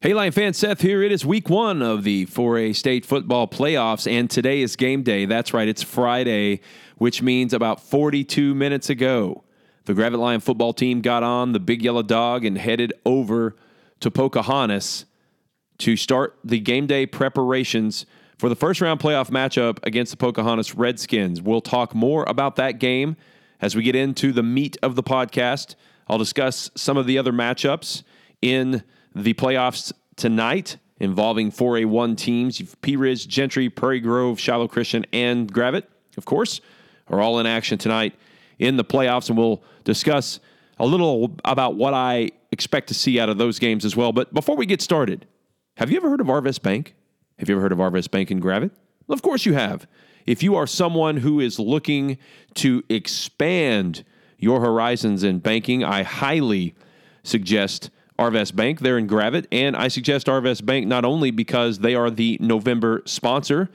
Hey, 0.00 0.14
Lion 0.14 0.30
fan, 0.30 0.52
Seth 0.52 0.80
here. 0.80 1.02
It 1.02 1.10
is 1.10 1.26
week 1.26 1.50
one 1.50 1.82
of 1.82 2.04
the 2.04 2.26
4A 2.26 2.76
state 2.76 3.04
football 3.04 3.48
playoffs, 3.48 4.08
and 4.08 4.30
today 4.30 4.60
is 4.60 4.76
game 4.76 5.02
day. 5.02 5.24
That's 5.24 5.52
right, 5.52 5.66
it's 5.66 5.82
Friday, 5.82 6.60
which 6.98 7.20
means 7.20 7.52
about 7.52 7.80
42 7.80 8.54
minutes 8.54 8.88
ago, 8.90 9.42
the 9.86 9.94
Gravette 9.94 10.20
Lion 10.20 10.38
football 10.38 10.72
team 10.72 11.00
got 11.00 11.24
on 11.24 11.50
the 11.50 11.58
big 11.58 11.82
yellow 11.82 12.04
dog 12.04 12.44
and 12.44 12.56
headed 12.56 12.92
over 13.04 13.56
to 13.98 14.08
Pocahontas 14.08 15.04
to 15.78 15.96
start 15.96 16.38
the 16.44 16.60
game 16.60 16.86
day 16.86 17.04
preparations 17.04 18.06
for 18.38 18.48
the 18.48 18.54
first 18.54 18.80
round 18.80 19.00
playoff 19.00 19.30
matchup 19.30 19.84
against 19.84 20.12
the 20.12 20.16
Pocahontas 20.16 20.76
Redskins. 20.76 21.42
We'll 21.42 21.60
talk 21.60 21.92
more 21.92 22.22
about 22.28 22.54
that 22.54 22.78
game 22.78 23.16
as 23.60 23.74
we 23.74 23.82
get 23.82 23.96
into 23.96 24.30
the 24.30 24.44
meat 24.44 24.76
of 24.80 24.94
the 24.94 25.02
podcast. 25.02 25.74
I'll 26.06 26.18
discuss 26.18 26.70
some 26.76 26.96
of 26.96 27.06
the 27.06 27.18
other 27.18 27.32
matchups 27.32 28.04
in 28.40 28.84
the 29.14 29.34
playoffs 29.34 29.92
tonight 30.16 30.76
involving 31.00 31.50
4A1 31.50 32.16
teams. 32.16 32.60
Pea 32.82 32.96
Ridge, 32.96 33.28
Gentry, 33.28 33.68
Prairie 33.68 34.00
Grove, 34.00 34.38
Shiloh 34.38 34.68
Christian, 34.68 35.06
and 35.12 35.52
Gravette, 35.52 35.88
of 36.16 36.24
course, 36.24 36.60
are 37.08 37.20
all 37.20 37.38
in 37.38 37.46
action 37.46 37.78
tonight 37.78 38.14
in 38.58 38.76
the 38.76 38.84
playoffs. 38.84 39.28
And 39.28 39.38
we'll 39.38 39.62
discuss 39.84 40.40
a 40.78 40.86
little 40.86 41.36
about 41.44 41.76
what 41.76 41.94
I 41.94 42.30
expect 42.52 42.88
to 42.88 42.94
see 42.94 43.20
out 43.20 43.28
of 43.28 43.38
those 43.38 43.58
games 43.58 43.84
as 43.84 43.96
well. 43.96 44.12
But 44.12 44.32
before 44.32 44.56
we 44.56 44.66
get 44.66 44.82
started, 44.82 45.26
have 45.76 45.90
you 45.90 45.96
ever 45.96 46.10
heard 46.10 46.20
of 46.20 46.26
Arvest 46.26 46.62
Bank? 46.62 46.94
Have 47.38 47.48
you 47.48 47.54
ever 47.54 47.62
heard 47.62 47.72
of 47.72 47.78
Arvest 47.78 48.10
Bank 48.10 48.30
in 48.30 48.40
Gravette? 48.40 48.72
Well, 49.06 49.14
of 49.14 49.22
course 49.22 49.46
you 49.46 49.54
have. 49.54 49.86
If 50.26 50.42
you 50.42 50.56
are 50.56 50.66
someone 50.66 51.18
who 51.18 51.40
is 51.40 51.58
looking 51.58 52.18
to 52.54 52.82
expand 52.88 54.04
your 54.38 54.60
horizons 54.60 55.22
in 55.22 55.38
banking, 55.38 55.82
I 55.82 56.02
highly 56.02 56.74
suggest 57.22 57.90
Arvest 58.18 58.56
Bank. 58.56 58.80
They're 58.80 58.98
in 58.98 59.06
Gravette, 59.06 59.46
and 59.52 59.76
I 59.76 59.88
suggest 59.88 60.26
Arvest 60.26 60.66
Bank 60.66 60.86
not 60.86 61.04
only 61.04 61.30
because 61.30 61.78
they 61.78 61.94
are 61.94 62.10
the 62.10 62.36
November 62.40 63.02
sponsor 63.06 63.70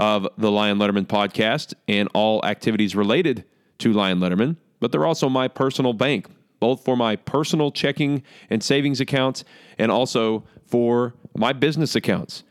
of 0.00 0.26
the 0.38 0.50
Lion 0.50 0.78
Letterman 0.78 1.06
podcast 1.06 1.74
and 1.86 2.08
all 2.14 2.44
activities 2.44 2.96
related 2.96 3.44
to 3.78 3.92
Lion 3.92 4.18
Letterman, 4.18 4.56
but 4.80 4.92
they're 4.92 5.06
also 5.06 5.28
my 5.28 5.48
personal 5.48 5.92
bank, 5.92 6.26
both 6.60 6.84
for 6.84 6.96
my 6.96 7.16
personal 7.16 7.70
checking 7.70 8.22
and 8.50 8.62
savings 8.62 9.00
accounts 9.00 9.44
and 9.78 9.90
also 9.90 10.44
for 10.66 11.14
my 11.36 11.52
business 11.52 11.94
accounts. 11.94 12.42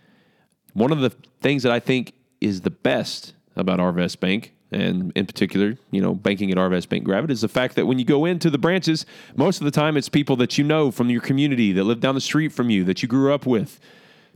One 0.73 0.91
of 0.91 0.99
the 0.99 1.11
things 1.41 1.63
that 1.63 1.71
I 1.71 1.79
think 1.79 2.13
is 2.41 2.61
the 2.61 2.71
best 2.71 3.33
about 3.55 3.79
Arvest 3.79 4.19
Bank 4.19 4.53
and 4.73 5.11
in 5.15 5.25
particular, 5.25 5.77
you 5.91 6.01
know, 6.01 6.13
banking 6.13 6.51
at 6.51 6.57
Arvest 6.57 6.89
Bank 6.89 7.05
Gravette 7.05 7.29
is 7.29 7.41
the 7.41 7.47
fact 7.47 7.75
that 7.75 7.85
when 7.85 7.99
you 7.99 8.05
go 8.05 8.25
into 8.25 8.49
the 8.49 8.57
branches, 8.57 9.05
most 9.35 9.61
of 9.61 9.65
the 9.65 9.71
time 9.71 9.97
it's 9.97 10.09
people 10.09 10.35
that 10.37 10.57
you 10.57 10.63
know 10.63 10.91
from 10.91 11.09
your 11.09 11.21
community 11.21 11.71
that 11.71 11.83
live 11.83 11.99
down 11.99 12.15
the 12.15 12.21
street 12.21 12.51
from 12.51 12.69
you, 12.69 12.83
that 12.83 13.01
you 13.01 13.07
grew 13.07 13.33
up 13.33 13.45
with, 13.45 13.79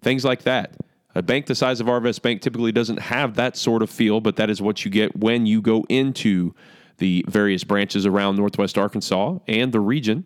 things 0.01 0.23
like 0.23 0.43
that. 0.43 0.75
A 1.15 1.21
bank 1.21 1.47
the 1.47 1.55
size 1.55 1.79
of 1.79 1.87
Arvest 1.87 2.21
Bank 2.21 2.41
typically 2.41 2.71
doesn't 2.71 2.99
have 2.99 3.35
that 3.35 3.57
sort 3.57 3.81
of 3.81 3.89
feel, 3.89 4.21
but 4.21 4.35
that 4.35 4.49
is 4.49 4.61
what 4.61 4.85
you 4.85 4.91
get 4.91 5.15
when 5.17 5.45
you 5.45 5.61
go 5.61 5.83
into 5.89 6.53
the 6.97 7.25
various 7.27 7.63
branches 7.63 8.05
around 8.05 8.35
Northwest 8.35 8.77
Arkansas 8.77 9.39
and 9.47 9.71
the 9.71 9.79
region. 9.79 10.25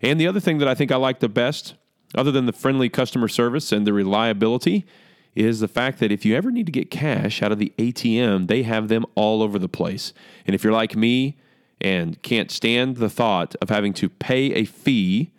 And 0.00 0.20
the 0.20 0.26
other 0.26 0.40
thing 0.40 0.58
that 0.58 0.68
I 0.68 0.74
think 0.74 0.92
I 0.92 0.96
like 0.96 1.20
the 1.20 1.28
best, 1.28 1.74
other 2.14 2.30
than 2.30 2.46
the 2.46 2.52
friendly 2.52 2.88
customer 2.88 3.28
service 3.28 3.72
and 3.72 3.86
the 3.86 3.92
reliability, 3.92 4.84
is 5.34 5.60
the 5.60 5.68
fact 5.68 5.98
that 6.00 6.12
if 6.12 6.24
you 6.24 6.36
ever 6.36 6.50
need 6.50 6.66
to 6.66 6.72
get 6.72 6.90
cash 6.90 7.42
out 7.42 7.52
of 7.52 7.58
the 7.58 7.72
ATM, 7.78 8.48
they 8.48 8.62
have 8.62 8.88
them 8.88 9.04
all 9.14 9.42
over 9.42 9.58
the 9.58 9.68
place. 9.68 10.12
And 10.46 10.54
if 10.54 10.62
you're 10.62 10.72
like 10.72 10.94
me 10.94 11.38
and 11.80 12.20
can't 12.22 12.50
stand 12.50 12.96
the 12.96 13.08
thought 13.08 13.54
of 13.62 13.70
having 13.70 13.92
to 13.94 14.08
pay 14.08 14.52
a 14.52 14.64
fee 14.64 15.32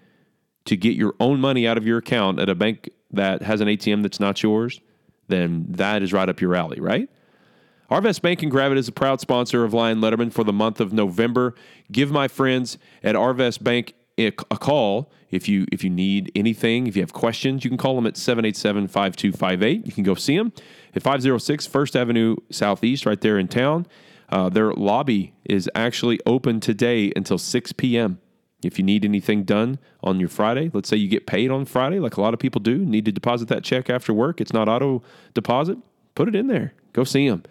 to 0.65 0.75
get 0.75 0.95
your 0.95 1.13
own 1.19 1.39
money 1.39 1.67
out 1.67 1.77
of 1.77 1.85
your 1.85 1.99
account 1.99 2.39
at 2.39 2.49
a 2.49 2.55
bank 2.55 2.89
that 3.11 3.43
has 3.43 3.61
an 3.61 3.67
ATM 3.67 4.01
that's 4.01 4.19
not 4.19 4.41
yours, 4.41 4.81
then 5.27 5.65
that 5.69 6.01
is 6.01 6.11
right 6.11 6.27
up 6.27 6.41
your 6.41 6.55
alley, 6.55 6.79
right? 6.79 7.09
Arvest 7.91 8.21
Bank 8.21 8.41
and 8.41 8.51
Gravette 8.51 8.77
is 8.77 8.87
a 8.87 8.91
proud 8.91 9.19
sponsor 9.19 9.63
of 9.63 9.73
Lion 9.73 9.99
Letterman 9.99 10.33
for 10.33 10.43
the 10.43 10.53
month 10.53 10.79
of 10.79 10.93
November. 10.93 11.53
Give 11.91 12.11
my 12.11 12.27
friends 12.27 12.77
at 13.03 13.13
Arvest 13.13 13.63
Bank 13.63 13.93
a 14.17 14.31
call. 14.31 15.11
If 15.31 15.49
you 15.49 15.65
if 15.71 15.83
you 15.83 15.89
need 15.89 16.31
anything 16.35 16.85
if 16.85 16.95
you 16.95 17.01
have 17.01 17.13
questions 17.13 17.63
you 17.63 17.71
can 17.71 17.77
call 17.77 17.95
them 17.95 18.05
at 18.05 18.13
787-5258 18.13 19.85
you 19.87 19.91
can 19.91 20.03
go 20.03 20.13
see 20.13 20.37
them 20.37 20.53
at 20.95 21.01
506 21.01 21.65
first 21.65 21.95
avenue 21.95 22.35
southeast 22.51 23.05
right 23.05 23.19
there 23.19 23.39
in 23.39 23.47
town. 23.47 23.87
Uh, 24.29 24.49
their 24.49 24.73
lobby 24.73 25.33
is 25.43 25.69
actually 25.73 26.19
open 26.25 26.59
today 26.59 27.11
until 27.15 27.39
6 27.39 27.71
p.m 27.73 28.19
if 28.63 28.77
you 28.77 28.85
need 28.85 29.03
anything 29.03 29.43
done 29.43 29.79
on 30.01 30.19
your 30.19 30.29
friday 30.29 30.69
let's 30.73 30.87
say 30.87 30.95
you 30.95 31.07
get 31.07 31.25
paid 31.25 31.49
on 31.49 31.65
friday 31.65 31.99
like 31.99 32.15
a 32.15 32.21
lot 32.21 32.33
of 32.33 32.39
people 32.39 32.61
do 32.61 32.77
need 32.77 33.03
to 33.05 33.11
deposit 33.11 33.47
that 33.47 33.63
check 33.63 33.89
after 33.89 34.13
work 34.13 34.39
it's 34.39 34.53
not 34.53 34.69
auto 34.69 35.01
deposit 35.33 35.77
put 36.15 36.27
it 36.27 36.35
in 36.35 36.47
there. 36.47 36.73
Go 36.93 37.03
see 37.03 37.27
them 37.27 37.43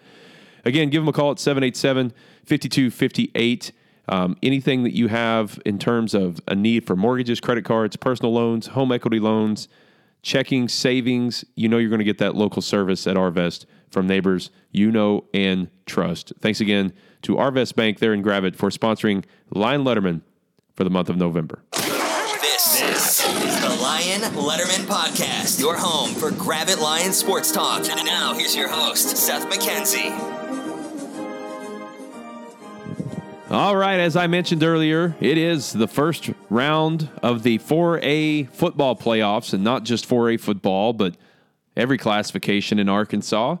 again 0.65 0.89
give 0.89 1.01
them 1.01 1.09
a 1.09 1.13
call 1.13 1.31
at 1.31 1.39
787 1.39 2.13
5258 2.45 3.71
um, 4.09 4.37
anything 4.43 4.83
that 4.83 4.95
you 4.95 5.07
have 5.07 5.59
in 5.65 5.79
terms 5.79 6.13
of 6.13 6.41
a 6.47 6.55
need 6.55 6.85
for 6.85 6.95
mortgages, 6.95 7.39
credit 7.39 7.63
cards, 7.63 7.95
personal 7.95 8.33
loans, 8.33 8.67
home 8.67 8.91
equity 8.91 9.19
loans, 9.19 9.67
checking, 10.21 10.67
savings, 10.67 11.45
you 11.55 11.69
know 11.69 11.77
you're 11.77 11.89
going 11.89 11.99
to 11.99 12.05
get 12.05 12.17
that 12.17 12.35
local 12.35 12.61
service 12.61 13.07
at 13.07 13.15
Arvest 13.15 13.65
from 13.89 14.07
neighbors 14.07 14.49
you 14.71 14.91
know 14.91 15.25
and 15.33 15.69
trust. 15.85 16.33
Thanks 16.39 16.59
again 16.59 16.93
to 17.21 17.35
Arvest 17.35 17.75
Bank 17.75 17.99
there 17.99 18.13
in 18.13 18.21
Gravette 18.21 18.55
for 18.55 18.69
sponsoring 18.69 19.23
Lion 19.51 19.83
Letterman 19.83 20.21
for 20.73 20.83
the 20.83 20.89
month 20.89 21.09
of 21.09 21.17
November. 21.17 21.61
This, 21.71 22.79
this 22.79 23.27
is 23.27 23.61
the 23.61 23.81
Lion 23.81 24.21
Letterman 24.21 24.85
Podcast, 24.85 25.59
your 25.59 25.77
home 25.77 26.13
for 26.15 26.31
Gravette 26.31 26.81
Lion 26.81 27.13
Sports 27.13 27.51
Talk. 27.51 27.87
And 27.89 28.03
now 28.05 28.33
here's 28.33 28.55
your 28.55 28.69
host, 28.69 29.15
Seth 29.15 29.47
McKenzie. 29.49 30.42
All 33.53 33.75
right, 33.75 33.99
as 33.99 34.15
I 34.15 34.25
mentioned 34.25 34.63
earlier, 34.63 35.15
it 35.19 35.37
is 35.37 35.73
the 35.73 35.87
first 35.87 36.31
round 36.49 37.11
of 37.21 37.43
the 37.43 37.59
4A 37.59 38.49
football 38.49 38.95
playoffs, 38.95 39.53
and 39.53 39.63
not 39.63 39.83
just 39.83 40.09
4A 40.09 40.39
football, 40.39 40.91
but 40.91 41.15
every 41.77 41.99
classification 41.99 42.79
in 42.79 42.89
Arkansas. 42.89 43.57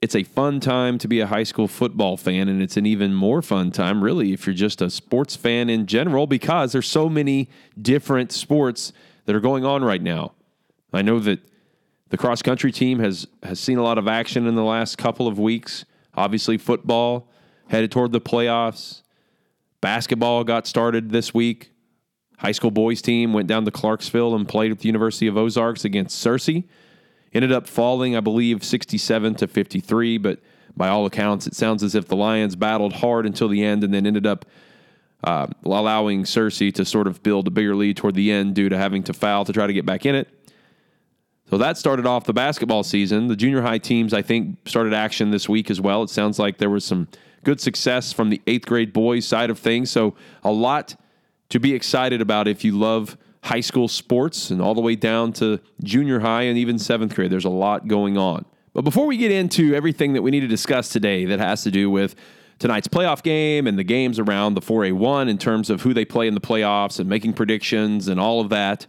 It's 0.00 0.14
a 0.14 0.22
fun 0.22 0.60
time 0.60 0.98
to 0.98 1.08
be 1.08 1.18
a 1.18 1.26
high 1.26 1.42
school 1.42 1.66
football 1.66 2.16
fan, 2.16 2.48
and 2.48 2.62
it's 2.62 2.76
an 2.76 2.86
even 2.86 3.12
more 3.12 3.42
fun 3.42 3.72
time, 3.72 4.04
really, 4.04 4.32
if 4.32 4.46
you're 4.46 4.54
just 4.54 4.80
a 4.80 4.88
sports 4.88 5.34
fan 5.34 5.68
in 5.68 5.86
general, 5.86 6.28
because 6.28 6.70
there's 6.70 6.86
so 6.86 7.08
many 7.08 7.48
different 7.82 8.30
sports 8.30 8.92
that 9.24 9.34
are 9.34 9.40
going 9.40 9.64
on 9.64 9.82
right 9.82 10.02
now. 10.02 10.30
I 10.92 11.02
know 11.02 11.18
that 11.18 11.40
the 12.10 12.16
cross 12.16 12.40
country 12.40 12.70
team 12.70 13.00
has 13.00 13.26
has 13.42 13.58
seen 13.58 13.78
a 13.78 13.82
lot 13.82 13.98
of 13.98 14.06
action 14.06 14.46
in 14.46 14.54
the 14.54 14.62
last 14.62 14.96
couple 14.96 15.26
of 15.26 15.40
weeks. 15.40 15.84
Obviously, 16.14 16.56
football 16.56 17.28
headed 17.66 17.90
toward 17.90 18.12
the 18.12 18.20
playoffs. 18.20 19.00
Basketball 19.84 20.44
got 20.44 20.66
started 20.66 21.10
this 21.10 21.34
week. 21.34 21.70
High 22.38 22.52
school 22.52 22.70
boys 22.70 23.02
team 23.02 23.34
went 23.34 23.48
down 23.48 23.66
to 23.66 23.70
Clarksville 23.70 24.34
and 24.34 24.48
played 24.48 24.72
at 24.72 24.78
the 24.78 24.86
University 24.86 25.26
of 25.26 25.36
Ozarks 25.36 25.84
against 25.84 26.24
Searcy. 26.24 26.64
Ended 27.34 27.52
up 27.52 27.66
falling, 27.66 28.16
I 28.16 28.20
believe, 28.20 28.64
67 28.64 29.34
to 29.34 29.46
53, 29.46 30.16
but 30.16 30.40
by 30.74 30.88
all 30.88 31.04
accounts, 31.04 31.46
it 31.46 31.54
sounds 31.54 31.82
as 31.82 31.94
if 31.94 32.08
the 32.08 32.16
Lions 32.16 32.56
battled 32.56 32.94
hard 32.94 33.26
until 33.26 33.46
the 33.46 33.62
end 33.62 33.84
and 33.84 33.92
then 33.92 34.06
ended 34.06 34.26
up 34.26 34.46
uh, 35.22 35.48
allowing 35.64 36.22
Searcy 36.22 36.72
to 36.72 36.86
sort 36.86 37.06
of 37.06 37.22
build 37.22 37.46
a 37.46 37.50
bigger 37.50 37.76
lead 37.76 37.98
toward 37.98 38.14
the 38.14 38.32
end 38.32 38.54
due 38.54 38.70
to 38.70 38.78
having 38.78 39.02
to 39.02 39.12
foul 39.12 39.44
to 39.44 39.52
try 39.52 39.66
to 39.66 39.74
get 39.74 39.84
back 39.84 40.06
in 40.06 40.14
it. 40.14 40.28
So 41.50 41.58
that 41.58 41.76
started 41.76 42.06
off 42.06 42.24
the 42.24 42.32
basketball 42.32 42.84
season. 42.84 43.26
The 43.26 43.36
junior 43.36 43.60
high 43.60 43.76
teams, 43.76 44.14
I 44.14 44.22
think, 44.22 44.66
started 44.66 44.94
action 44.94 45.30
this 45.30 45.46
week 45.46 45.70
as 45.70 45.78
well. 45.78 46.02
It 46.02 46.08
sounds 46.08 46.38
like 46.38 46.56
there 46.56 46.70
was 46.70 46.86
some 46.86 47.06
good 47.44 47.60
success 47.60 48.12
from 48.12 48.30
the 48.30 48.40
eighth 48.46 48.66
grade 48.66 48.92
boys 48.92 49.26
side 49.26 49.50
of 49.50 49.58
things. 49.58 49.90
So, 49.90 50.14
a 50.42 50.50
lot 50.50 50.96
to 51.50 51.60
be 51.60 51.74
excited 51.74 52.20
about 52.20 52.48
if 52.48 52.64
you 52.64 52.76
love 52.76 53.16
high 53.44 53.60
school 53.60 53.88
sports 53.88 54.50
and 54.50 54.62
all 54.62 54.74
the 54.74 54.80
way 54.80 54.96
down 54.96 55.30
to 55.30 55.60
junior 55.82 56.20
high 56.20 56.42
and 56.42 56.56
even 56.56 56.78
seventh 56.78 57.14
grade. 57.14 57.30
There's 57.30 57.44
a 57.44 57.50
lot 57.50 57.86
going 57.86 58.16
on. 58.16 58.46
But 58.72 58.82
before 58.82 59.06
we 59.06 59.18
get 59.18 59.30
into 59.30 59.74
everything 59.74 60.14
that 60.14 60.22
we 60.22 60.30
need 60.30 60.40
to 60.40 60.48
discuss 60.48 60.88
today 60.88 61.26
that 61.26 61.38
has 61.38 61.62
to 61.64 61.70
do 61.70 61.90
with 61.90 62.16
tonight's 62.58 62.88
playoff 62.88 63.22
game 63.22 63.66
and 63.66 63.78
the 63.78 63.84
games 63.84 64.18
around 64.18 64.54
the 64.54 64.62
4A1 64.62 65.28
in 65.28 65.36
terms 65.36 65.68
of 65.68 65.82
who 65.82 65.92
they 65.92 66.06
play 66.06 66.26
in 66.26 66.34
the 66.34 66.40
playoffs 66.40 66.98
and 66.98 67.08
making 67.08 67.34
predictions 67.34 68.08
and 68.08 68.18
all 68.18 68.40
of 68.40 68.48
that, 68.48 68.86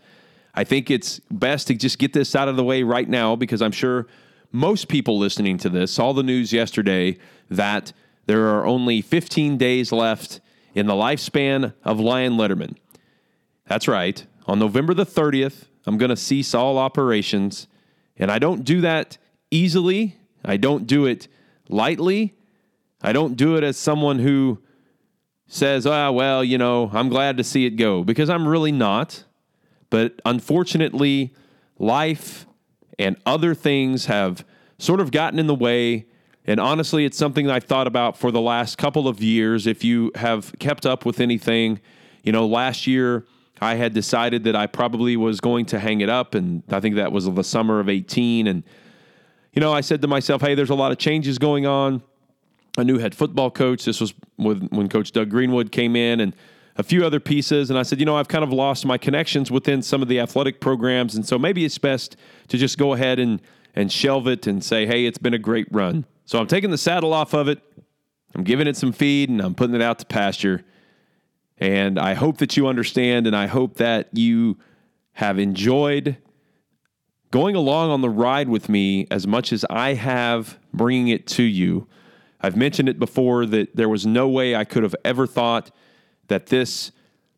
I 0.54 0.64
think 0.64 0.90
it's 0.90 1.20
best 1.30 1.68
to 1.68 1.76
just 1.76 2.00
get 2.00 2.14
this 2.14 2.34
out 2.34 2.48
of 2.48 2.56
the 2.56 2.64
way 2.64 2.84
right 2.84 3.10
now 3.10 3.36
because 3.36 3.62
I'm 3.62 3.74
sure 3.74 4.08
most 4.54 4.88
people 4.88 5.20
listening 5.20 5.58
to 5.60 5.70
this 5.70 5.92
saw 5.92 6.14
the 6.14 6.24
news 6.24 6.54
yesterday 6.54 7.18
that 7.50 7.92
there 8.26 8.48
are 8.48 8.66
only 8.66 9.02
15 9.02 9.58
days 9.58 9.92
left 9.92 10.40
in 10.74 10.88
the 10.88 10.94
lifespan 10.94 11.74
of 11.84 12.00
Lion 12.00 12.34
Letterman. 12.34 12.76
That's 13.68 13.88
right. 13.88 14.26
On 14.48 14.60
November 14.60 14.94
the 14.94 15.06
30th, 15.06 15.66
I'm 15.86 15.98
going 15.98 16.10
to 16.10 16.16
cease 16.16 16.54
all 16.54 16.78
operations. 16.78 17.68
And 18.18 18.32
I 18.32 18.40
don't 18.40 18.64
do 18.64 18.82
that 18.82 19.18
easily. 19.52 20.18
I 20.44 20.58
don't 20.58 20.88
do 20.88 21.06
it 21.06 21.28
lightly. 21.70 22.36
I 23.02 23.14
don't 23.14 23.36
do 23.36 23.56
it 23.56 23.64
as 23.64 23.78
someone 23.78 24.20
who 24.20 24.62
says, 25.48 25.86
ah, 25.86 26.12
well, 26.12 26.44
you 26.44 26.58
know, 26.58 26.90
I'm 26.94 27.10
glad 27.10 27.38
to 27.38 27.44
see 27.44 27.66
it 27.66 27.72
go, 27.72 28.04
because 28.04 28.30
I'm 28.30 28.48
really 28.48 28.72
not. 28.72 29.24
But 29.90 30.20
unfortunately, 30.26 31.34
life 31.78 32.48
and 32.98 33.18
other 33.26 33.54
things 33.54 34.08
have 34.08 34.46
sort 34.80 35.00
of 35.00 35.12
gotten 35.12 35.40
in 35.40 35.48
the 35.48 35.56
way. 35.56 36.08
And 36.48 36.60
honestly, 36.60 37.06
it's 37.06 37.18
something 37.18 37.50
I've 37.50 37.64
thought 37.64 37.88
about 37.88 38.18
for 38.18 38.32
the 38.32 38.42
last 38.42 38.78
couple 38.78 39.08
of 39.08 39.22
years. 39.22 39.66
If 39.66 39.84
you 39.84 40.12
have 40.16 40.54
kept 40.60 40.86
up 40.86 41.06
with 41.06 41.20
anything, 41.20 41.80
you 42.24 42.32
know, 42.32 42.46
last 42.46 42.86
year 42.86 43.26
I 43.62 43.76
had 43.76 43.94
decided 43.94 44.44
that 44.44 44.56
I 44.56 44.68
probably 44.68 45.18
was 45.18 45.40
going 45.40 45.66
to 45.68 45.80
hang 45.80 46.02
it 46.02 46.10
up. 46.10 46.36
And 46.36 46.64
I 46.70 46.80
think 46.80 46.96
that 46.96 47.12
was 47.12 47.26
the 47.26 47.44
summer 47.44 47.80
of 47.80 47.90
18. 47.90 48.48
And, 48.48 48.64
you 49.54 49.60
know, 49.60 49.74
I 49.74 49.82
said 49.82 50.02
to 50.02 50.08
myself, 50.08 50.42
hey, 50.42 50.56
there's 50.56 50.70
a 50.70 50.76
lot 50.76 50.92
of 50.92 50.98
changes 50.98 51.40
going 51.40 51.66
on. 51.66 52.04
A 52.78 52.84
new 52.84 52.98
head 52.98 53.16
football 53.16 53.50
coach. 53.50 53.86
This 53.86 54.02
was 54.02 54.14
when 54.36 54.90
Coach 54.90 55.14
Doug 55.14 55.30
Greenwood 55.30 55.72
came 55.72 55.96
in 55.96 56.20
and 56.20 56.36
a 56.76 56.84
few 56.84 57.06
other 57.06 57.22
pieces. 57.22 57.70
And 57.70 57.80
I 57.80 57.84
said, 57.84 58.00
you 58.00 58.06
know, 58.06 58.18
I've 58.18 58.28
kind 58.28 58.44
of 58.44 58.52
lost 58.52 58.86
my 58.86 58.98
connections 58.98 59.50
within 59.50 59.82
some 59.82 60.02
of 60.02 60.10
the 60.10 60.20
athletic 60.20 60.60
programs. 60.60 61.16
And 61.16 61.26
so 61.26 61.40
maybe 61.40 61.64
it's 61.64 61.78
best 61.78 62.18
to 62.50 62.58
just 62.58 62.78
go 62.78 62.94
ahead 62.94 63.18
and, 63.18 63.42
and 63.74 63.90
shelve 63.90 64.28
it 64.28 64.46
and 64.46 64.62
say, 64.62 64.86
hey, 64.86 65.06
it's 65.06 65.18
been 65.18 65.34
a 65.34 65.40
great 65.40 65.68
run. 65.72 66.06
So 66.26 66.40
I'm 66.40 66.48
taking 66.48 66.72
the 66.72 66.78
saddle 66.78 67.14
off 67.14 67.34
of 67.34 67.48
it. 67.48 67.62
I'm 68.34 68.44
giving 68.44 68.68
it 68.68 68.76
some 68.76 68.92
feed 68.92 69.30
and 69.30 69.42
I'm 69.42 69.56
putting 69.56 69.76
it 69.76 69.82
out 69.82 70.00
to 70.00 70.06
pasture. 70.06 70.66
And 71.58 71.98
I 71.98 72.16
hope 72.16 72.38
that 72.40 72.58
you 72.58 72.68
understand 72.68 73.28
and 73.28 73.36
I 73.36 73.46
hope 73.48 73.76
that 73.76 74.10
you 74.12 74.58
have 75.14 75.40
enjoyed 75.40 76.18
going 77.32 77.56
along 77.56 77.92
on 77.92 78.02
the 78.02 78.10
ride 78.10 78.50
with 78.50 78.70
me 78.70 79.08
as 79.12 79.28
much 79.28 79.54
as 79.54 79.66
I 79.70 79.94
have 79.94 80.58
bringing 80.74 81.10
it 81.10 81.28
to 81.28 81.44
you. 81.44 81.88
I've 82.42 82.56
mentioned 82.56 82.90
it 82.90 83.00
before 83.00 83.46
that 83.46 83.76
there 83.76 83.90
was 83.90 84.06
no 84.06 84.28
way 84.28 84.56
I 84.56 84.66
could 84.66 84.84
have 84.84 84.96
ever 85.06 85.26
thought 85.28 85.72
that 86.28 86.48
this 86.48 86.92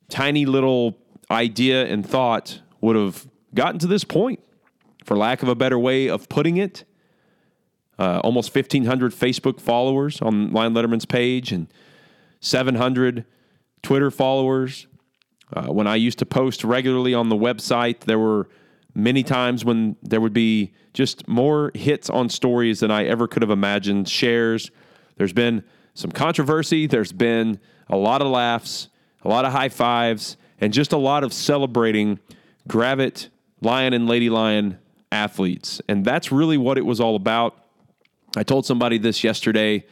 tiny 0.10 0.46
little 0.46 0.98
idea 1.30 1.86
and 1.86 2.08
thought 2.08 2.62
would 2.82 2.96
have 2.96 3.28
gotten 3.54 3.80
to 3.80 3.88
this 3.88 4.04
point, 4.04 4.40
for 5.04 5.18
lack 5.18 5.44
of 5.44 5.50
a 5.50 5.56
better 5.56 5.78
way 5.78 6.10
of 6.10 6.30
putting 6.30 6.58
it. 6.58 6.84
Uh, 8.00 8.20
almost 8.24 8.54
1,500 8.54 9.12
Facebook 9.12 9.60
followers 9.60 10.22
on 10.22 10.52
Lion 10.52 10.74
Letterman's 10.74 11.06
page 11.06 11.52
and 11.52 11.68
700 12.40 13.26
Twitter 13.82 14.12
followers. 14.12 14.88
Uh, 15.54 15.68
when 15.68 15.88
I 15.88 15.96
used 15.96 16.20
to 16.20 16.26
post 16.26 16.64
regularly 16.64 17.14
on 17.14 17.30
the 17.30 17.36
website, 17.36 18.02
there 18.02 18.20
were 18.20 18.50
many 18.94 19.24
times 19.24 19.64
when 19.64 19.96
there 20.02 20.20
would 20.20 20.34
be 20.34 20.74
just 20.94 21.28
more 21.28 21.72
hits 21.74 22.10
on 22.10 22.30
stories 22.30 22.80
than 22.82 22.92
I 22.92 23.06
ever 23.06 23.28
could 23.28 23.42
have 23.44 23.52
imagined, 23.52 24.10
shares. 24.10 24.72
There's 25.16 25.34
been 25.34 25.64
some 25.94 26.12
controversy, 26.12 26.88
there's 26.88 27.14
been 27.14 27.60
a 27.90 27.98
lot 27.98 28.22
of 28.22 28.28
laughs, 28.28 28.90
a 29.24 29.30
lot 29.30 29.46
of 29.46 29.52
high 29.52 29.70
fives, 29.70 30.38
and 30.60 30.74
just 30.74 30.92
a 30.92 30.98
lot 30.98 31.24
of 31.24 31.34
celebrating 31.34 32.20
Gravette, 32.68 33.30
Lion 33.62 33.94
and 33.94 34.08
Lady 34.08 34.30
Lion 34.30 34.80
athletes. 35.12 35.82
And 35.88 36.04
that's 36.04 36.32
really 36.32 36.58
what 36.58 36.78
it 36.78 36.86
was 36.86 37.00
all 37.00 37.16
about. 37.16 37.67
I 38.36 38.44
told 38.44 38.66
somebody 38.66 38.98
this 38.98 39.24
yesterday 39.24 39.86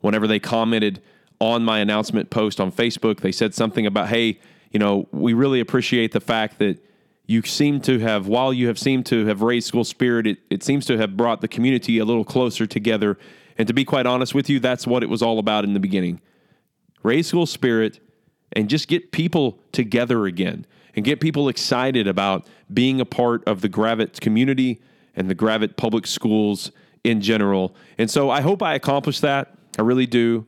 whenever 0.00 0.26
they 0.26 0.38
commented 0.38 1.02
on 1.40 1.64
my 1.64 1.78
announcement 1.78 2.30
post 2.30 2.60
on 2.60 2.72
Facebook. 2.72 3.20
They 3.20 3.32
said 3.32 3.54
something 3.54 3.86
about, 3.86 4.08
hey, 4.08 4.40
you 4.70 4.78
know, 4.78 5.08
we 5.12 5.32
really 5.32 5.60
appreciate 5.60 6.12
the 6.12 6.20
fact 6.20 6.58
that 6.58 6.78
you 7.26 7.42
seem 7.42 7.80
to 7.82 7.98
have, 8.00 8.26
while 8.26 8.52
you 8.52 8.68
have 8.68 8.78
seemed 8.78 9.06
to 9.06 9.26
have 9.26 9.42
raised 9.42 9.66
school 9.66 9.84
spirit, 9.84 10.26
it, 10.26 10.38
it 10.50 10.62
seems 10.62 10.84
to 10.86 10.98
have 10.98 11.16
brought 11.16 11.40
the 11.40 11.48
community 11.48 11.98
a 11.98 12.04
little 12.04 12.24
closer 12.24 12.66
together. 12.66 13.18
And 13.56 13.66
to 13.68 13.74
be 13.74 13.84
quite 13.84 14.06
honest 14.06 14.34
with 14.34 14.50
you, 14.50 14.60
that's 14.60 14.86
what 14.86 15.02
it 15.02 15.08
was 15.08 15.22
all 15.22 15.38
about 15.38 15.64
in 15.64 15.74
the 15.74 15.80
beginning. 15.80 16.20
Raise 17.02 17.28
school 17.28 17.46
spirit 17.46 18.00
and 18.52 18.68
just 18.68 18.88
get 18.88 19.12
people 19.12 19.58
together 19.72 20.26
again 20.26 20.66
and 20.94 21.04
get 21.04 21.20
people 21.20 21.48
excited 21.48 22.06
about 22.06 22.46
being 22.72 23.00
a 23.00 23.04
part 23.04 23.42
of 23.46 23.60
the 23.60 23.68
Gravette 23.68 24.20
community 24.20 24.80
and 25.16 25.30
the 25.30 25.34
Gravette 25.34 25.76
public 25.76 26.06
schools 26.06 26.72
in 27.04 27.20
general. 27.20 27.74
And 27.98 28.10
so 28.10 28.30
I 28.30 28.40
hope 28.40 28.62
I 28.62 28.74
accomplish 28.74 29.20
that. 29.20 29.54
I 29.78 29.82
really 29.82 30.06
do. 30.06 30.46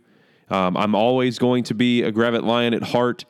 Um, 0.49 0.76
I'm 0.76 0.94
always 0.94 1.38
going 1.38 1.64
to 1.64 1.75
be 1.75 2.03
a 2.03 2.11
Gravette 2.11 2.44
Lion 2.44 2.75
at 2.75 2.82
heart. 2.82 3.25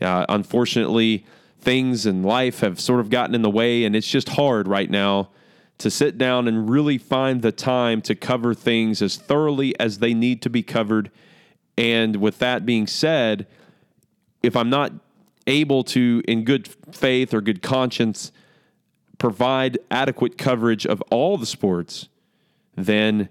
Uh, 0.00 0.26
unfortunately, 0.28 1.24
things 1.58 2.06
in 2.06 2.22
life 2.22 2.60
have 2.60 2.78
sort 2.78 3.00
of 3.00 3.08
gotten 3.08 3.34
in 3.34 3.42
the 3.42 3.50
way, 3.50 3.84
and 3.84 3.96
it's 3.96 4.08
just 4.08 4.30
hard 4.30 4.68
right 4.68 4.90
now 4.90 5.30
to 5.78 5.90
sit 5.90 6.18
down 6.18 6.48
and 6.48 6.70
really 6.70 6.98
find 6.98 7.42
the 7.42 7.52
time 7.52 8.00
to 8.02 8.14
cover 8.14 8.54
things 8.54 9.02
as 9.02 9.16
thoroughly 9.16 9.78
as 9.78 9.98
they 9.98 10.14
need 10.14 10.42
to 10.42 10.50
be 10.50 10.62
covered. 10.62 11.10
And 11.76 12.16
with 12.16 12.38
that 12.38 12.64
being 12.64 12.86
said, 12.86 13.46
if 14.42 14.56
I'm 14.56 14.70
not 14.70 14.92
able 15.46 15.84
to, 15.84 16.22
in 16.26 16.44
good 16.44 16.68
faith 16.92 17.34
or 17.34 17.40
good 17.40 17.62
conscience, 17.62 18.32
provide 19.18 19.78
adequate 19.90 20.38
coverage 20.38 20.86
of 20.86 21.02
all 21.10 21.36
the 21.36 21.46
sports, 21.46 22.08
then 22.76 23.28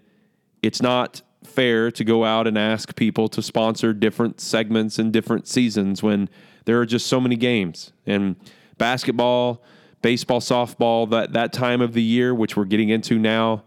it's 0.62 0.82
not 0.82 1.22
fair 1.44 1.92
to 1.92 2.04
go 2.04 2.26
out 2.26 2.48
and 2.48 2.58
ask 2.58 2.96
people 2.96 3.28
to 3.30 3.42
sponsor 3.42 3.94
different 3.94 4.42
segments 4.42 5.00
and 5.00 5.14
different 5.14 5.48
seasons 5.48 6.02
when 6.02 6.30
there 6.66 6.80
are 6.80 6.86
just 6.86 7.08
so 7.08 7.22
many 7.22 7.36
games. 7.36 7.94
And 8.06 8.36
basketball, 8.78 9.64
baseball, 10.02 10.42
softball, 10.42 11.10
that, 11.12 11.34
that 11.34 11.54
time 11.54 11.82
of 11.82 11.94
the 11.94 12.02
year, 12.02 12.34
which 12.34 12.58
we're 12.58 12.66
getting 12.66 12.90
into 12.90 13.18
now, 13.20 13.64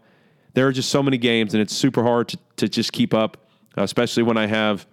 there 0.53 0.67
are 0.67 0.71
just 0.71 0.89
so 0.89 1.01
many 1.01 1.17
games, 1.17 1.53
and 1.53 1.61
it's 1.61 1.75
super 1.75 2.03
hard 2.03 2.29
to, 2.29 2.37
to 2.57 2.67
just 2.67 2.91
keep 2.91 3.13
up, 3.13 3.37
especially 3.77 4.23
when 4.23 4.37
I 4.37 4.47
have 4.47 4.85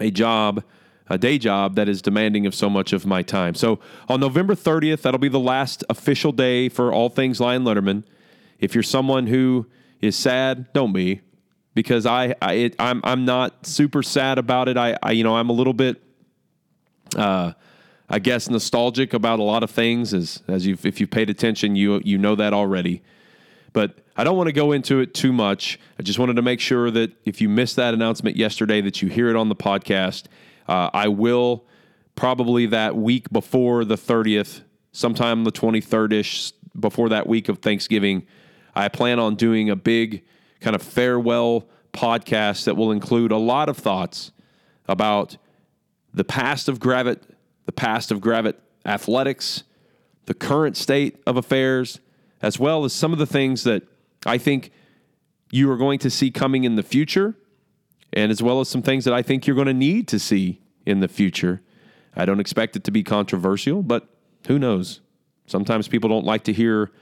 a 0.00 0.10
job, 0.10 0.62
a 1.08 1.18
day 1.18 1.36
job 1.38 1.74
that 1.74 1.88
is 1.88 2.00
demanding 2.00 2.46
of 2.46 2.54
so 2.54 2.70
much 2.70 2.92
of 2.92 3.04
my 3.04 3.22
time. 3.22 3.54
So 3.54 3.80
on 4.08 4.20
November 4.20 4.54
30th, 4.54 5.02
that'll 5.02 5.18
be 5.18 5.28
the 5.28 5.40
last 5.40 5.84
official 5.90 6.32
day 6.32 6.68
for 6.68 6.92
all 6.92 7.08
things 7.08 7.40
Lion 7.40 7.64
Letterman. 7.64 8.04
If 8.58 8.74
you're 8.74 8.82
someone 8.82 9.26
who 9.26 9.66
is 10.00 10.16
sad, 10.16 10.72
don't 10.72 10.92
be 10.92 11.20
because 11.78 12.06
I, 12.06 12.34
I 12.42 12.52
it, 12.54 12.76
I'm 12.80 13.00
I'm 13.04 13.24
not 13.24 13.64
super 13.64 14.02
sad 14.02 14.36
about 14.36 14.68
it. 14.68 14.76
I, 14.76 14.98
I 15.00 15.12
you 15.12 15.22
know 15.22 15.36
I'm 15.36 15.48
a 15.48 15.52
little 15.52 15.72
bit, 15.72 16.02
uh, 17.16 17.52
I 18.08 18.18
guess 18.18 18.50
nostalgic 18.50 19.14
about 19.14 19.38
a 19.38 19.44
lot 19.44 19.62
of 19.62 19.70
things. 19.70 20.12
As 20.12 20.42
as 20.48 20.66
you 20.66 20.76
if 20.82 21.00
you've 21.00 21.10
paid 21.10 21.30
attention, 21.30 21.76
you 21.76 22.00
you 22.04 22.18
know 22.18 22.34
that 22.34 22.52
already. 22.52 23.02
But 23.72 23.98
I 24.16 24.24
don't 24.24 24.36
want 24.36 24.48
to 24.48 24.52
go 24.52 24.72
into 24.72 24.98
it 24.98 25.14
too 25.14 25.32
much. 25.32 25.78
I 26.00 26.02
just 26.02 26.18
wanted 26.18 26.34
to 26.34 26.42
make 26.42 26.58
sure 26.58 26.90
that 26.90 27.12
if 27.24 27.40
you 27.40 27.48
missed 27.48 27.76
that 27.76 27.94
announcement 27.94 28.36
yesterday, 28.36 28.80
that 28.80 29.00
you 29.00 29.08
hear 29.08 29.28
it 29.28 29.36
on 29.36 29.48
the 29.48 29.54
podcast. 29.54 30.24
Uh, 30.66 30.90
I 30.92 31.06
will 31.06 31.64
probably 32.16 32.66
that 32.66 32.96
week 32.96 33.30
before 33.30 33.84
the 33.84 33.94
30th, 33.94 34.62
sometime 34.90 35.44
the 35.44 35.52
23rd 35.52 36.12
ish, 36.12 36.52
before 36.78 37.08
that 37.10 37.28
week 37.28 37.48
of 37.48 37.58
Thanksgiving. 37.58 38.26
I 38.78 38.86
plan 38.86 39.18
on 39.18 39.34
doing 39.34 39.68
a 39.68 39.74
big 39.74 40.22
kind 40.60 40.76
of 40.76 40.82
farewell 40.82 41.66
podcast 41.92 42.64
that 42.64 42.76
will 42.76 42.92
include 42.92 43.32
a 43.32 43.36
lot 43.36 43.68
of 43.68 43.76
thoughts 43.76 44.30
about 44.86 45.36
the 46.14 46.22
past 46.22 46.68
of 46.68 46.78
Gravette, 46.78 47.22
the 47.66 47.72
past 47.72 48.12
of 48.12 48.20
Gravette 48.20 48.54
athletics, 48.86 49.64
the 50.26 50.34
current 50.34 50.76
state 50.76 51.20
of 51.26 51.36
affairs, 51.36 51.98
as 52.40 52.60
well 52.60 52.84
as 52.84 52.92
some 52.92 53.12
of 53.12 53.18
the 53.18 53.26
things 53.26 53.64
that 53.64 53.82
I 54.24 54.38
think 54.38 54.70
you 55.50 55.68
are 55.72 55.76
going 55.76 55.98
to 55.98 56.08
see 56.08 56.30
coming 56.30 56.62
in 56.62 56.76
the 56.76 56.84
future, 56.84 57.34
and 58.12 58.30
as 58.30 58.40
well 58.40 58.60
as 58.60 58.68
some 58.68 58.82
things 58.82 59.04
that 59.06 59.12
I 59.12 59.22
think 59.22 59.44
you're 59.44 59.56
going 59.56 59.66
to 59.66 59.74
need 59.74 60.06
to 60.08 60.20
see 60.20 60.62
in 60.86 61.00
the 61.00 61.08
future. 61.08 61.62
I 62.14 62.24
don't 62.26 62.38
expect 62.38 62.76
it 62.76 62.84
to 62.84 62.92
be 62.92 63.02
controversial, 63.02 63.82
but 63.82 64.08
who 64.46 64.56
knows? 64.56 65.00
Sometimes 65.46 65.88
people 65.88 66.08
don't 66.08 66.24
like 66.24 66.44
to 66.44 66.52
hear 66.52 66.92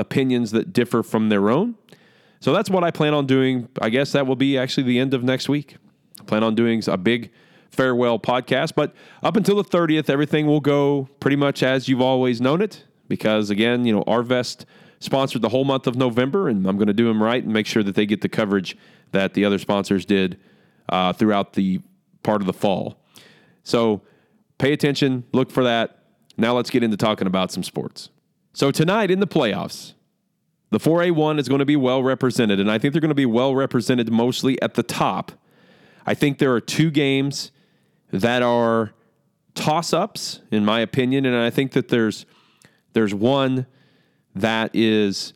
opinions 0.00 0.50
that 0.50 0.72
differ 0.72 1.02
from 1.02 1.28
their 1.28 1.50
own. 1.50 1.76
So 2.40 2.52
that's 2.52 2.70
what 2.70 2.82
I 2.82 2.90
plan 2.90 3.14
on 3.14 3.26
doing. 3.26 3.68
I 3.80 3.90
guess 3.90 4.12
that 4.12 4.26
will 4.26 4.36
be 4.36 4.56
actually 4.56 4.84
the 4.84 4.98
end 4.98 5.14
of 5.14 5.22
next 5.22 5.48
week. 5.48 5.76
I 6.18 6.24
plan 6.24 6.42
on 6.42 6.54
doing 6.54 6.82
a 6.86 6.96
big 6.96 7.30
farewell 7.70 8.18
podcast, 8.18 8.72
but 8.74 8.94
up 9.22 9.36
until 9.36 9.56
the 9.56 9.64
30th, 9.64 10.08
everything 10.10 10.46
will 10.46 10.60
go 10.60 11.08
pretty 11.20 11.36
much 11.36 11.62
as 11.62 11.88
you've 11.88 12.00
always 12.00 12.40
known 12.40 12.62
it. 12.62 12.84
Because 13.08 13.50
again, 13.50 13.84
you 13.84 13.92
know, 13.92 14.02
Arvest 14.04 14.64
sponsored 15.00 15.42
the 15.42 15.48
whole 15.48 15.64
month 15.64 15.86
of 15.86 15.96
November, 15.96 16.48
and 16.48 16.66
I'm 16.66 16.76
going 16.76 16.86
to 16.86 16.94
do 16.94 17.06
them 17.06 17.22
right 17.22 17.42
and 17.42 17.52
make 17.52 17.66
sure 17.66 17.82
that 17.82 17.94
they 17.94 18.06
get 18.06 18.20
the 18.20 18.28
coverage 18.28 18.76
that 19.12 19.34
the 19.34 19.44
other 19.44 19.58
sponsors 19.58 20.04
did 20.04 20.38
uh, 20.88 21.12
throughout 21.12 21.54
the 21.54 21.80
part 22.22 22.40
of 22.40 22.46
the 22.46 22.52
fall. 22.52 23.02
So 23.62 24.02
pay 24.58 24.72
attention, 24.72 25.24
look 25.32 25.50
for 25.50 25.64
that. 25.64 26.04
Now 26.36 26.54
let's 26.54 26.70
get 26.70 26.82
into 26.82 26.96
talking 26.96 27.26
about 27.26 27.50
some 27.50 27.62
sports. 27.62 28.10
So 28.52 28.70
tonight 28.70 29.10
in 29.10 29.20
the 29.20 29.26
playoffs, 29.26 29.94
the 30.70 30.78
4A1 30.78 31.38
is 31.38 31.48
going 31.48 31.60
to 31.60 31.64
be 31.64 31.76
well 31.76 32.02
represented, 32.02 32.58
and 32.60 32.70
I 32.70 32.78
think 32.78 32.92
they're 32.92 33.00
going 33.00 33.10
to 33.10 33.14
be 33.14 33.26
well 33.26 33.54
represented 33.54 34.10
mostly 34.10 34.60
at 34.60 34.74
the 34.74 34.82
top. 34.82 35.32
I 36.06 36.14
think 36.14 36.38
there 36.38 36.52
are 36.54 36.60
two 36.60 36.90
games 36.90 37.52
that 38.12 38.42
are 38.42 38.92
toss 39.54 39.92
ups, 39.92 40.40
in 40.50 40.64
my 40.64 40.80
opinion, 40.80 41.26
and 41.26 41.36
I 41.36 41.50
think 41.50 41.72
that 41.72 41.88
there's 41.88 42.26
there's 42.92 43.14
one 43.14 43.66
that 44.34 44.70
is 44.74 45.32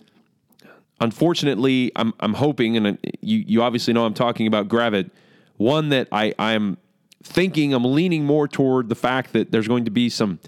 unfortunately 1.00 1.92
I'm 1.94 2.14
I'm 2.18 2.35
hoping, 2.35 2.76
and 2.76 2.99
you 3.21 3.44
you 3.47 3.62
obviously 3.62 3.92
know 3.92 4.06
I'm 4.06 4.14
talking 4.14 4.47
about 4.47 4.68
Gravette, 4.68 5.11
one 5.56 5.90
that 5.90 6.09
I 6.11 6.35
I'm 6.38 6.78
thinking 7.23 7.73
I'm 7.73 7.85
leaning 7.85 8.25
more 8.25 8.49
toward 8.49 8.88
the 8.88 8.94
fact 8.94 9.33
that 9.33 9.50
there's 9.50 9.68
going 9.68 9.85
to 9.85 9.90
be 9.90 10.09
some 10.09 10.40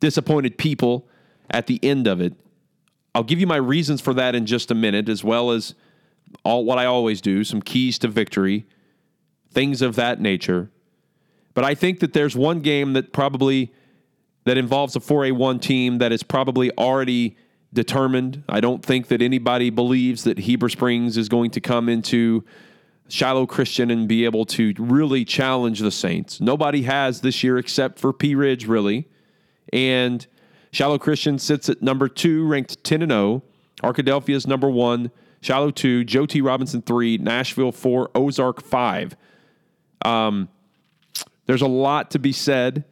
disappointed 0.00 0.58
people 0.58 1.08
at 1.54 1.66
the 1.66 1.80
end 1.82 2.06
of 2.06 2.20
it 2.20 2.34
I'll 3.14 3.22
give 3.22 3.38
you 3.38 3.46
my 3.46 3.56
reasons 3.56 4.00
for 4.00 4.12
that 4.14 4.34
in 4.34 4.44
just 4.44 4.70
a 4.70 4.74
minute, 4.74 5.08
as 5.08 5.22
well 5.22 5.52
as 5.52 5.74
all 6.42 6.64
what 6.64 6.78
I 6.78 6.86
always 6.86 7.20
do, 7.20 7.44
some 7.44 7.62
keys 7.62 7.98
to 8.00 8.08
victory, 8.08 8.66
things 9.52 9.82
of 9.82 9.94
that 9.94 10.20
nature. 10.20 10.70
But 11.54 11.64
I 11.64 11.76
think 11.76 12.00
that 12.00 12.12
there's 12.12 12.34
one 12.34 12.60
game 12.60 12.94
that 12.94 13.12
probably 13.12 13.72
that 14.44 14.58
involves 14.58 14.96
a 14.96 15.00
4A1 15.00 15.60
team 15.62 15.98
that 15.98 16.12
is 16.12 16.22
probably 16.22 16.70
already 16.72 17.36
determined. 17.72 18.42
I 18.48 18.60
don't 18.60 18.84
think 18.84 19.06
that 19.08 19.22
anybody 19.22 19.70
believes 19.70 20.24
that 20.24 20.38
Heber 20.40 20.68
Springs 20.68 21.16
is 21.16 21.28
going 21.28 21.50
to 21.52 21.60
come 21.60 21.88
into 21.88 22.44
Shiloh 23.08 23.46
Christian 23.46 23.90
and 23.90 24.08
be 24.08 24.24
able 24.24 24.44
to 24.46 24.74
really 24.78 25.24
challenge 25.24 25.78
the 25.78 25.90
Saints. 25.90 26.40
Nobody 26.40 26.82
has 26.82 27.20
this 27.20 27.42
year 27.42 27.56
except 27.56 27.98
for 27.98 28.12
Pea 28.12 28.34
Ridge, 28.34 28.66
really. 28.66 29.08
And 29.72 30.26
Shiloh 30.74 30.98
Christian 30.98 31.38
sits 31.38 31.68
at 31.68 31.82
number 31.82 32.08
two, 32.08 32.44
ranked 32.44 32.82
10 32.82 33.02
and 33.02 33.12
0. 33.12 33.44
Arkadelphia 33.84 34.34
is 34.34 34.44
number 34.44 34.68
one. 34.68 35.12
Shiloh 35.40 35.70
two, 35.70 36.02
Joe 36.02 36.26
T. 36.26 36.40
Robinson 36.40 36.82
three, 36.82 37.16
Nashville 37.16 37.70
four, 37.70 38.10
Ozark 38.12 38.60
five. 38.60 39.14
Um, 40.04 40.48
there's 41.46 41.62
a 41.62 41.68
lot 41.68 42.10
to 42.10 42.18
be 42.18 42.32
said 42.32 42.82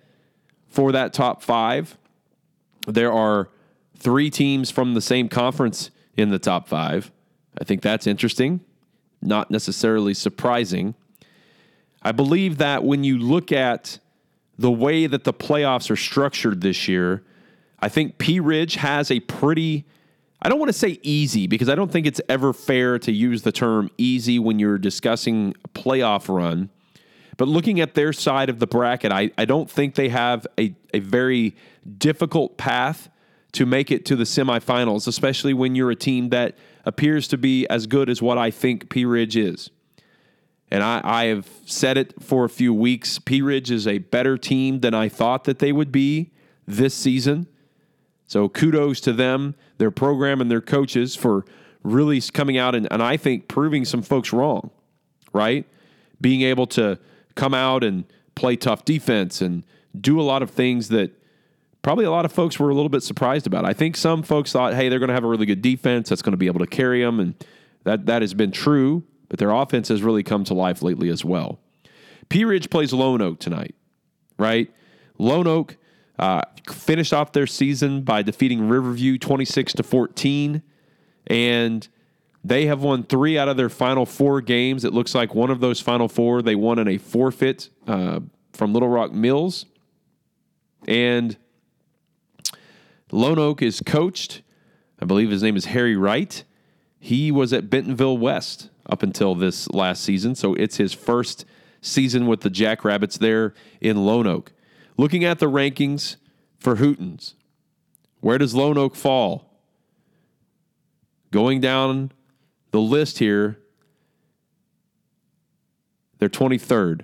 for 0.69 0.93
that 0.93 1.13
top 1.13 1.43
five. 1.43 1.99
There 2.87 3.13
are 3.13 3.49
three 3.97 4.31
teams 4.31 4.71
from 4.71 4.95
the 4.95 5.01
same 5.01 5.29
conference 5.29 5.91
in 6.17 6.31
the 6.31 6.39
top 6.39 6.69
five. 6.69 7.11
I 7.61 7.65
think 7.65 7.83
that's 7.83 8.07
interesting, 8.07 8.61
not 9.21 9.51
necessarily 9.51 10.15
surprising. 10.15 10.95
I 12.01 12.13
believe 12.13 12.59
that 12.59 12.85
when 12.85 13.03
you 13.03 13.19
look 13.19 13.51
at 13.51 13.99
the 14.57 14.71
way 14.71 15.09
that 15.09 15.25
the 15.25 15.33
playoffs 15.33 15.91
are 15.91 15.97
structured 15.97 16.61
this 16.61 16.87
year, 16.87 17.25
I 17.83 17.89
think 17.89 18.17
Pea 18.17 18.39
Ridge 18.39 18.77
has 18.77 19.11
a 19.11 19.19
pretty, 19.21 19.85
I 20.41 20.49
don't 20.49 20.61
want 20.61 20.69
to 20.69 20.79
say 20.79 21.01
easy 21.03 21.49
because 21.49 21.69
I 21.69 21.75
don't 21.75 21.91
think 21.91 22.07
it's 22.07 22.21
ever 22.29 22.53
fair 22.53 22.99
to 23.01 23.11
use 23.11 23.43
the 23.43 23.51
term 23.51 23.91
easy 23.99 24.39
when 24.39 24.61
you're 24.61 24.79
discussing 24.79 25.55
a 25.65 25.69
playoff 25.69 26.33
run. 26.33 26.71
But 27.37 27.49
looking 27.49 27.81
at 27.81 27.95
their 27.95 28.13
side 28.13 28.49
of 28.49 28.61
the 28.61 28.69
bracket, 28.69 29.11
I, 29.11 29.33
I 29.37 29.47
don't 29.47 29.69
think 29.69 29.97
they 29.97 30.11
have 30.11 30.47
a, 30.59 30.77
a 30.95 31.01
very 31.01 31.57
difficult 31.99 32.57
path 32.57 33.09
to 33.53 33.67
make 33.67 33.91
it 33.91 34.07
to 34.07 34.17
the 34.17 34.25
semifinals, 34.25 35.09
especially 35.09 35.53
when 35.53 35.75
you're 35.75 35.91
a 35.91 35.97
team 35.97 36.29
that 36.29 36.57
appears 36.85 37.27
to 37.29 37.37
be 37.37 37.67
as 37.67 37.89
good 37.89 38.09
as 38.09 38.23
what 38.23 38.39
I 38.39 38.53
think 38.53 38.91
Pea 38.91 39.05
Ridge 39.05 39.37
is. 39.37 39.71
And 40.71 40.85
I, 40.85 41.01
I 41.03 41.25
have 41.27 41.49
said 41.67 41.99
it 41.99 42.23
for 42.23 42.45
a 42.45 42.49
few 42.49 42.73
weeks. 42.73 43.19
Pea 43.19 43.43
Ridge 43.43 43.73
is 43.73 43.89
a 43.89 43.99
better 43.99 44.39
team 44.39 44.81
than 44.81 44.95
I 44.95 45.09
thought 45.09 45.45
that 45.45 45.59
they 45.59 45.73
would 45.73 45.91
be 45.91 46.31
this 46.67 46.95
season. 46.95 47.49
So 48.33 48.49
kudos 48.49 48.99
to 49.03 49.13
them, 49.13 49.57
their 49.77 49.91
program, 49.91 50.41
and 50.41 50.51
their 50.51 50.63
coaches 50.63 51.15
for 51.15 51.45
really 51.83 52.19
coming 52.23 52.57
out 52.57 52.75
and, 52.75 52.91
and 52.91 53.03
I 53.03 53.19
think 53.19 53.47
proving 53.47 53.85
some 53.85 54.01
folks 54.01 54.33
wrong, 54.33 54.71
right? 55.35 55.67
Being 56.19 56.41
able 56.41 56.67
to 56.69 56.99
come 57.35 57.53
out 57.53 57.85
and 57.85 58.05
play 58.35 58.57
tough 58.57 58.87
defense 58.87 59.43
and 59.43 59.65
do 60.01 60.19
a 60.19 60.23
lot 60.23 60.43
of 60.43 60.51
things 60.51 60.89
that 60.89 61.11
probably 61.83 62.07
a 62.07 62.11
lot 62.11 62.25
of 62.25 62.33
folks 62.33 62.59
were 62.59 62.71
a 62.71 62.75
little 62.75 62.89
bit 62.89 63.03
surprised 63.03 63.47
about. 63.47 63.67
I 63.67 63.75
think 63.75 63.99
some 63.99 64.23
folks 64.23 64.51
thought, 64.51 64.73
hey, 64.73 64.89
they're 64.89 64.99
going 64.99 65.09
to 65.09 65.15
have 65.15 65.25
a 65.25 65.29
really 65.29 65.45
good 65.45 65.61
defense 65.61 66.09
that's 66.09 66.23
going 66.23 66.33
to 66.33 66.39
be 66.39 66.47
able 66.47 66.61
to 66.61 66.67
carry 66.67 67.03
them, 67.03 67.21
and 67.21 67.35
that 67.85 68.07
that 68.07 68.23
has 68.23 68.33
been 68.33 68.51
true. 68.51 69.05
But 69.29 69.41
their 69.41 69.51
offense 69.51 69.89
has 69.89 70.03
really 70.03 70.23
come 70.23 70.45
to 70.45 70.55
life 70.55 70.81
lately 70.81 71.11
as 71.11 71.23
well. 71.23 71.59
Pea 72.31 72.47
Ridge 72.47 72.71
plays 72.71 72.93
Lonoke 72.93 73.41
tonight, 73.41 73.75
right? 74.39 74.71
Lonoke 75.21 75.77
uh, 76.23 76.43
finished 76.71 77.13
off 77.13 77.33
their 77.33 77.49
season 77.49 78.03
by 78.03 78.23
defeating 78.23 78.69
Riverview 78.69 79.19
twenty 79.19 79.45
six 79.45 79.73
to 79.73 79.83
fourteen, 79.83 80.63
and 81.27 81.89
they 82.45 82.67
have 82.67 82.81
won 82.81 83.03
three 83.03 83.37
out 83.37 83.49
of 83.49 83.57
their 83.57 83.69
final 83.69 84.07
four 84.07 84.41
games. 84.41 84.85
It 84.85 84.93
looks 84.93 85.15
like 85.15 85.35
one 85.35 85.51
of 85.51 85.59
those 85.59 85.81
final 85.81 86.07
four 86.09 86.41
they 86.41 86.55
won 86.55 86.79
in 86.79 86.87
a 86.87 86.99
forfeit 86.99 87.71
uh, 87.89 88.21
from 88.53 88.73
Little 88.73 88.89
Rock 88.89 89.13
Mills, 89.13 89.67
and 90.87 91.37
Lonoke 93.11 93.61
is 93.61 93.81
coached. 93.85 94.43
I 95.01 95.05
believe 95.05 95.31
his 95.31 95.43
name 95.43 95.57
is 95.57 95.65
Harry 95.65 95.97
Wright. 95.97 96.45
He 97.01 97.33
was 97.33 97.53
at 97.53 97.69
Bentonville 97.69 98.17
West 98.17 98.71
up 98.89 99.03
until 99.03 99.35
this 99.35 99.69
last 99.71 100.05
season, 100.05 100.37
so 100.37 100.55
it's 100.55 100.77
his 100.77 100.93
first 100.93 101.45
season 101.81 102.29
with 102.29 102.43
the 102.43 102.51
Jackrabbits 102.51 103.19
there 103.19 103.55
in 103.81 103.97
Lonoke. 103.97 104.51
Looking 104.97 105.25
at 105.25 105.39
the 105.39 105.51
rankings 105.51 106.17
for 106.59 106.77
Hootens, 106.77 107.35
where 108.21 108.39
does 108.39 108.55
Lonoke 108.55 108.97
fall? 108.97 109.51
Going 111.31 111.61
down 111.61 112.13
the 112.71 112.81
list 112.81 113.19
here, 113.19 113.59
they're 116.19 116.29
23rd. 116.29 117.03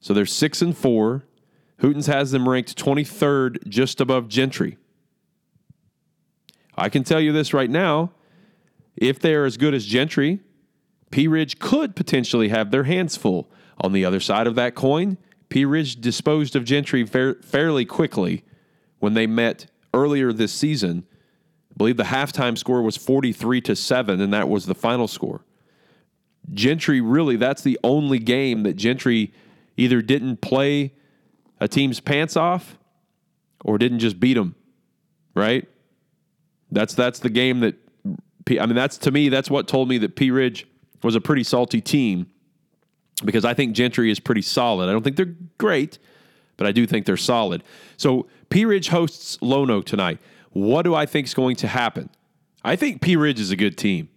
So 0.00 0.12
they're 0.12 0.26
6 0.26 0.62
and 0.62 0.76
4. 0.76 1.24
Hootens 1.80 2.06
has 2.06 2.30
them 2.30 2.48
ranked 2.48 2.76
23rd 2.76 3.68
just 3.68 4.00
above 4.00 4.28
Gentry. 4.28 4.76
I 6.76 6.88
can 6.88 7.04
tell 7.04 7.20
you 7.20 7.32
this 7.32 7.54
right 7.54 7.70
now. 7.70 8.12
If 8.96 9.18
they're 9.18 9.44
as 9.44 9.56
good 9.56 9.72
as 9.72 9.86
Gentry, 9.86 10.40
Pea 11.10 11.28
Ridge 11.28 11.58
could 11.58 11.96
potentially 11.96 12.48
have 12.48 12.70
their 12.70 12.84
hands 12.84 13.16
full. 13.16 13.50
On 13.78 13.92
the 13.92 14.04
other 14.04 14.20
side 14.20 14.46
of 14.46 14.56
that 14.56 14.74
coin, 14.74 15.16
Pea 15.50 15.64
Ridge 15.64 16.00
disposed 16.00 16.56
of 16.56 16.64
Gentry 16.64 17.04
fair, 17.04 17.34
fairly 17.42 17.84
quickly 17.84 18.44
when 19.00 19.14
they 19.14 19.26
met 19.26 19.66
earlier 19.92 20.32
this 20.32 20.52
season. 20.52 21.04
I 21.70 21.74
believe 21.76 21.96
the 21.96 22.04
halftime 22.04 22.56
score 22.56 22.82
was 22.82 22.96
43 22.96 23.60
to 23.62 23.76
7, 23.76 24.20
and 24.20 24.32
that 24.32 24.48
was 24.48 24.66
the 24.66 24.74
final 24.74 25.08
score. 25.08 25.44
Gentry 26.52 27.00
really, 27.00 27.36
that's 27.36 27.62
the 27.62 27.78
only 27.84 28.18
game 28.18 28.62
that 28.62 28.74
Gentry 28.74 29.32
either 29.76 30.00
didn't 30.00 30.40
play 30.40 30.94
a 31.60 31.68
team's 31.68 32.00
pants 32.00 32.36
off 32.36 32.78
or 33.64 33.76
didn't 33.76 33.98
just 33.98 34.18
beat 34.18 34.34
them, 34.34 34.54
right? 35.34 35.68
That's 36.70 36.94
that's 36.94 37.18
the 37.18 37.30
game 37.30 37.60
that 37.60 37.74
I 38.48 38.66
mean 38.66 38.74
that's 38.76 38.96
to 38.98 39.10
me 39.10 39.28
that's 39.28 39.50
what 39.50 39.68
told 39.68 39.88
me 39.88 39.98
that 39.98 40.16
Pea 40.16 40.30
Ridge 40.30 40.66
was 41.02 41.14
a 41.14 41.20
pretty 41.20 41.44
salty 41.44 41.80
team 41.80 42.26
because 43.24 43.44
I 43.44 43.54
think 43.54 43.74
Gentry 43.74 44.10
is 44.10 44.20
pretty 44.20 44.42
solid. 44.42 44.88
I 44.88 44.92
don't 44.92 45.02
think 45.02 45.16
they're 45.16 45.34
great, 45.58 45.98
but 46.56 46.66
I 46.66 46.72
do 46.72 46.86
think 46.86 47.06
they're 47.06 47.16
solid. 47.16 47.62
So 47.96 48.26
Pea 48.48 48.64
Ridge 48.64 48.88
hosts 48.88 49.36
Lonoke 49.38 49.84
tonight. 49.84 50.18
What 50.50 50.82
do 50.82 50.94
I 50.94 51.06
think 51.06 51.26
is 51.26 51.34
going 51.34 51.56
to 51.56 51.68
happen? 51.68 52.10
I 52.64 52.76
think 52.76 53.00
Pea 53.00 53.16
Ridge 53.16 53.40
is 53.40 53.50
a 53.50 53.56
good 53.56 53.78
team. 53.78 54.08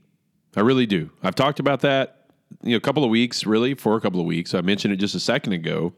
I 0.55 0.61
really 0.61 0.85
do. 0.85 1.09
I've 1.23 1.35
talked 1.35 1.59
about 1.59 1.81
that 1.81 2.23
you 2.61 2.71
know 2.71 2.77
a 2.77 2.81
couple 2.81 3.03
of 3.03 3.09
weeks, 3.09 3.45
really 3.45 3.73
for 3.73 3.95
a 3.95 4.01
couple 4.01 4.19
of 4.19 4.25
weeks. 4.25 4.53
I 4.53 4.61
mentioned 4.61 4.93
it 4.93 4.97
just 4.97 5.15
a 5.15 5.19
second 5.19 5.53
ago. 5.53 5.93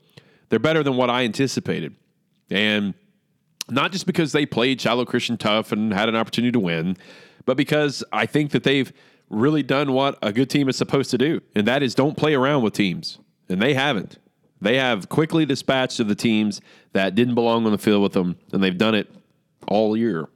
They're 0.49 0.59
better 0.59 0.83
than 0.83 0.95
what 0.95 1.09
I 1.09 1.23
anticipated, 1.23 1.95
and 2.49 2.93
not 3.69 3.91
just 3.91 4.05
because 4.05 4.31
they 4.31 4.45
played 4.45 4.79
Shiloh 4.79 5.05
Christian 5.05 5.37
tough 5.37 5.71
and 5.71 5.93
had 5.93 6.07
an 6.07 6.15
opportunity 6.15 6.51
to 6.51 6.59
win, 6.59 6.97
but 7.45 7.57
because 7.57 8.03
I 8.13 8.25
think 8.25 8.51
that 8.51 8.63
they've 8.63 8.91
really 9.29 9.63
done 9.63 9.91
what 9.91 10.17
a 10.21 10.31
good 10.31 10.49
team 10.49 10.69
is 10.69 10.75
supposed 10.75 11.11
to 11.11 11.17
do, 11.17 11.41
and 11.55 11.67
that 11.67 11.83
is 11.83 11.95
don't 11.95 12.17
play 12.17 12.33
around 12.33 12.63
with 12.63 12.73
teams. 12.73 13.19
And 13.49 13.61
they 13.61 13.73
haven't. 13.73 14.17
They 14.61 14.77
have 14.77 15.09
quickly 15.09 15.45
dispatched 15.45 15.99
of 15.99 16.07
the 16.07 16.15
teams 16.15 16.61
that 16.93 17.13
didn't 17.13 17.35
belong 17.35 17.65
on 17.65 17.71
the 17.71 17.77
field 17.77 18.01
with 18.01 18.13
them, 18.13 18.37
and 18.51 18.63
they've 18.63 18.77
done 18.77 18.95
it 18.95 19.13
all 19.67 19.95
year. 19.95 20.27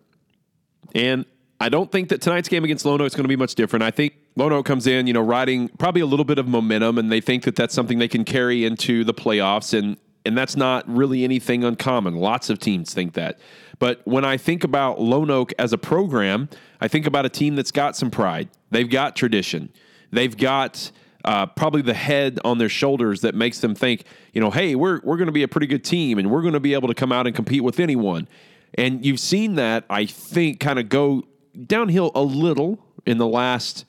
And 0.93 1.25
I 1.59 1.69
don't 1.69 1.91
think 1.91 2.09
that 2.09 2.21
tonight's 2.21 2.49
game 2.49 2.63
against 2.63 2.85
Lonoke 2.85 3.07
is 3.07 3.15
going 3.15 3.23
to 3.23 3.29
be 3.29 3.35
much 3.35 3.55
different. 3.55 3.83
I 3.83 3.91
think 3.91 4.13
Lonoke 4.37 4.65
comes 4.65 4.87
in, 4.87 5.07
you 5.07 5.13
know, 5.13 5.21
riding 5.21 5.67
probably 5.67 6.01
a 6.01 6.05
little 6.05 6.25
bit 6.25 6.37
of 6.37 6.47
momentum, 6.47 6.97
and 6.97 7.11
they 7.11 7.21
think 7.21 7.43
that 7.43 7.55
that's 7.55 7.73
something 7.73 7.99
they 7.99 8.07
can 8.07 8.23
carry 8.23 8.65
into 8.65 9.03
the 9.03 9.13
playoffs. 9.13 9.77
And 9.77 9.97
and 10.25 10.37
that's 10.37 10.55
not 10.55 10.87
really 10.87 11.23
anything 11.23 11.63
uncommon. 11.63 12.15
Lots 12.15 12.49
of 12.49 12.59
teams 12.59 12.93
think 12.93 13.13
that. 13.13 13.39
But 13.79 14.01
when 14.05 14.25
I 14.25 14.37
think 14.37 14.63
about 14.63 14.99
Lonoke 14.99 15.53
as 15.57 15.73
a 15.73 15.77
program, 15.77 16.49
I 16.81 16.87
think 16.87 17.07
about 17.07 17.25
a 17.25 17.29
team 17.29 17.55
that's 17.55 17.71
got 17.71 17.95
some 17.95 18.11
pride. 18.11 18.49
They've 18.71 18.89
got 18.89 19.15
tradition. 19.15 19.71
They've 20.11 20.35
got 20.35 20.91
uh, 21.25 21.45
probably 21.47 21.81
the 21.81 21.93
head 21.93 22.39
on 22.43 22.57
their 22.57 22.69
shoulders 22.69 23.21
that 23.21 23.35
makes 23.35 23.59
them 23.59 23.75
think, 23.75 24.03
you 24.33 24.41
know, 24.41 24.51
hey, 24.51 24.75
we're 24.75 24.99
we're 25.03 25.17
going 25.17 25.27
to 25.27 25.33
be 25.33 25.43
a 25.43 25.47
pretty 25.47 25.67
good 25.67 25.83
team 25.83 26.17
and 26.17 26.29
we're 26.29 26.41
going 26.41 26.53
to 26.53 26.59
be 26.59 26.73
able 26.73 26.87
to 26.87 26.93
come 26.93 27.11
out 27.11 27.25
and 27.25 27.35
compete 27.35 27.63
with 27.63 27.79
anyone. 27.79 28.27
And 28.75 29.05
you've 29.05 29.19
seen 29.19 29.55
that, 29.55 29.85
I 29.89 30.05
think, 30.05 30.59
kind 30.59 30.77
of 30.77 30.89
go 30.89 31.23
downhill 31.65 32.11
a 32.15 32.21
little 32.21 32.79
in 33.05 33.17
the 33.17 33.27
last 33.27 33.85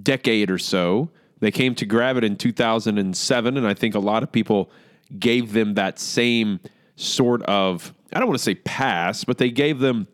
decade 0.00 0.50
or 0.50 0.58
so. 0.58 1.10
They 1.40 1.50
came 1.50 1.74
to 1.74 1.86
Gravette 1.86 2.22
in 2.22 2.36
2007, 2.36 3.56
and 3.56 3.66
I 3.66 3.74
think 3.74 3.94
a 3.96 3.98
lot 3.98 4.22
of 4.22 4.30
people 4.30 4.70
gave 5.18 5.52
them 5.52 5.74
that 5.74 5.98
same 5.98 6.60
sort 6.96 7.42
of, 7.44 7.94
I 8.12 8.18
don't 8.18 8.28
want 8.28 8.38
to 8.38 8.44
say 8.44 8.54
pass, 8.54 9.24
but 9.24 9.38
they 9.38 9.50
gave 9.50 9.78
them 9.78 10.08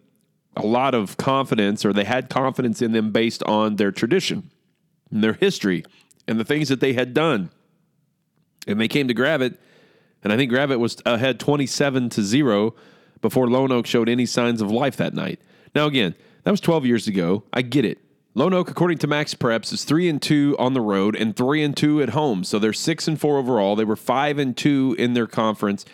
a 0.57 0.67
lot 0.67 0.95
of 0.95 1.17
confidence 1.17 1.85
or 1.85 1.93
they 1.93 2.05
had 2.05 2.29
confidence 2.29 2.83
in 2.83 2.93
them 2.93 3.13
based 3.13 3.43
on 3.45 3.77
their 3.77 3.93
tradition 3.93 4.51
and 5.11 5.23
their 5.23 5.35
history 5.35 5.85
and 6.27 6.39
the 6.39 6.45
things 6.45 6.69
that 6.69 6.81
they 6.81 6.93
had 6.93 7.15
done. 7.15 7.51
And 8.67 8.81
they 8.81 8.89
came 8.89 9.09
to 9.09 9.15
Gravette, 9.15 9.57
and 10.23 10.33
I 10.33 10.37
think 10.37 10.51
Gravette 10.51 10.79
was 10.79 11.01
ahead 11.07 11.41
27 11.41 12.11
to 12.11 12.23
0 12.23 12.75
before 13.21 13.47
Lonoke 13.47 13.87
showed 13.87 14.09
any 14.09 14.27
signs 14.27 14.61
of 14.61 14.71
life 14.71 14.97
that 14.97 15.15
night. 15.15 15.41
Now, 15.75 15.87
again, 15.87 16.15
That 16.45 16.53
was 16.53 16.61
12 16.61 16.87
years 16.87 17.07
ago. 17.07 17.45
I 17.53 17.63
get 17.63 17.85
it. 17.85 17.99
Lonoke, 18.35 18.71
according 18.71 18.99
to 18.99 19.07
Max 19.07 19.35
Preps, 19.35 19.73
is 19.73 19.85
three 19.85 20.09
and 20.09 20.23
two 20.23 20.55
on 20.59 20.73
the 20.73 20.81
road 20.81 21.17
and 21.17 21.37
three 21.37 21.63
and 21.63 21.77
two 21.77 22.01
at 22.01 22.11
home. 22.11 22.45
So 22.45 22.59
they're 22.59 22.73
six 22.73 23.09
and 23.09 23.21
four 23.21 23.37
overall. 23.37 23.77
They 23.77 23.85
were 23.85 23.97
five 23.97 24.39
and 24.39 24.57
two 24.57 24.95
in 24.99 25.15
their 25.15 25.27
conference. 25.27 25.85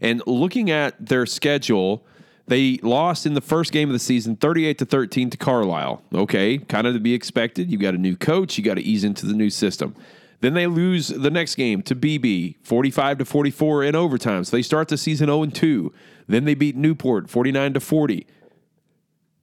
And 0.00 0.22
looking 0.26 0.70
at 0.70 1.06
their 1.06 1.26
schedule, 1.26 2.04
they 2.46 2.78
lost 2.82 3.26
in 3.26 3.34
the 3.34 3.40
first 3.40 3.72
game 3.72 3.88
of 3.88 3.92
the 3.92 3.98
season 3.98 4.36
38 4.36 4.78
to 4.78 4.84
13 4.84 5.30
to 5.30 5.36
Carlisle. 5.36 6.02
Okay, 6.14 6.58
kind 6.58 6.86
of 6.86 6.94
to 6.94 7.00
be 7.00 7.14
expected. 7.14 7.70
You 7.70 7.78
got 7.78 7.94
a 7.94 7.98
new 7.98 8.16
coach, 8.16 8.58
you 8.58 8.64
got 8.64 8.74
to 8.74 8.82
ease 8.82 9.04
into 9.04 9.26
the 9.26 9.34
new 9.34 9.50
system. 9.50 9.94
Then 10.40 10.52
they 10.52 10.66
lose 10.66 11.08
the 11.08 11.30
next 11.30 11.54
game 11.54 11.80
to 11.82 11.94
Beebe 11.94 12.54
45 12.62 13.18
to 13.18 13.24
44 13.24 13.84
in 13.84 13.94
overtime. 13.94 14.44
So 14.44 14.56
they 14.56 14.62
start 14.62 14.88
the 14.88 14.98
season 14.98 15.28
0 15.28 15.42
and 15.42 15.54
2. 15.54 15.92
Then 16.26 16.44
they 16.44 16.54
beat 16.54 16.76
Newport 16.76 17.30
49 17.30 17.74
to 17.74 17.80
40. 17.80 18.26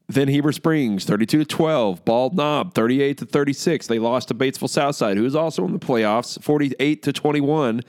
Then 0.08 0.27
Heber 0.27 0.51
Springs 0.51 1.05
32 1.05 1.39
to 1.39 1.46
12, 1.46 2.05
Bald 2.05 2.36
Knob 2.36 2.74
38 2.74 3.17
to 3.20 3.25
36. 3.25 3.88
They 3.88 3.98
lost 3.98 4.27
to 4.27 4.36
Batesville 4.36 4.70
Southside, 4.70 5.17
who 5.17 5.25
is 5.25 5.36
also 5.36 5.65
in 5.65 5.72
the 5.72 5.79
playoffs, 5.79 6.41
48 6.41 7.01
to 7.01 7.13
21. 7.13 7.81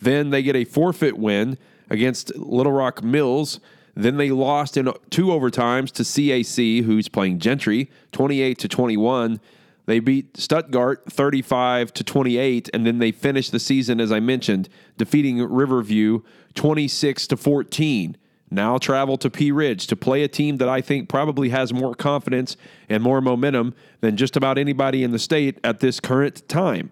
Then 0.00 0.30
they 0.30 0.42
get 0.42 0.56
a 0.56 0.64
forfeit 0.64 1.16
win 1.16 1.56
against 1.90 2.34
Little 2.36 2.72
Rock 2.72 3.02
Mills. 3.02 3.60
Then 3.94 4.16
they 4.16 4.30
lost 4.30 4.76
in 4.76 4.92
two 5.10 5.26
overtimes 5.26 5.90
to 5.92 6.02
CAC, 6.02 6.84
who's 6.84 7.08
playing 7.08 7.40
Gentry, 7.40 7.90
28 8.12 8.58
to 8.58 8.68
21. 8.68 9.40
They 9.86 9.98
beat 9.98 10.36
Stuttgart 10.36 11.02
35 11.10 11.92
to 11.94 12.04
28, 12.04 12.70
and 12.72 12.86
then 12.86 12.98
they 12.98 13.10
finished 13.10 13.50
the 13.50 13.58
season, 13.58 14.00
as 14.00 14.12
I 14.12 14.20
mentioned, 14.20 14.68
defeating 14.96 15.42
Riverview 15.42 16.20
26 16.54 17.26
to 17.26 17.36
14. 17.36 18.16
Now 18.52 18.78
travel 18.78 19.16
to 19.18 19.30
Pea 19.30 19.52
Ridge 19.52 19.86
to 19.88 19.96
play 19.96 20.22
a 20.22 20.28
team 20.28 20.56
that 20.56 20.68
I 20.68 20.80
think 20.80 21.08
probably 21.08 21.50
has 21.50 21.72
more 21.72 21.94
confidence 21.94 22.56
and 22.88 23.02
more 23.02 23.20
momentum 23.20 23.74
than 24.00 24.16
just 24.16 24.36
about 24.36 24.58
anybody 24.58 25.04
in 25.04 25.12
the 25.12 25.18
state 25.18 25.58
at 25.62 25.80
this 25.80 26.00
current 26.00 26.48
time. 26.48 26.90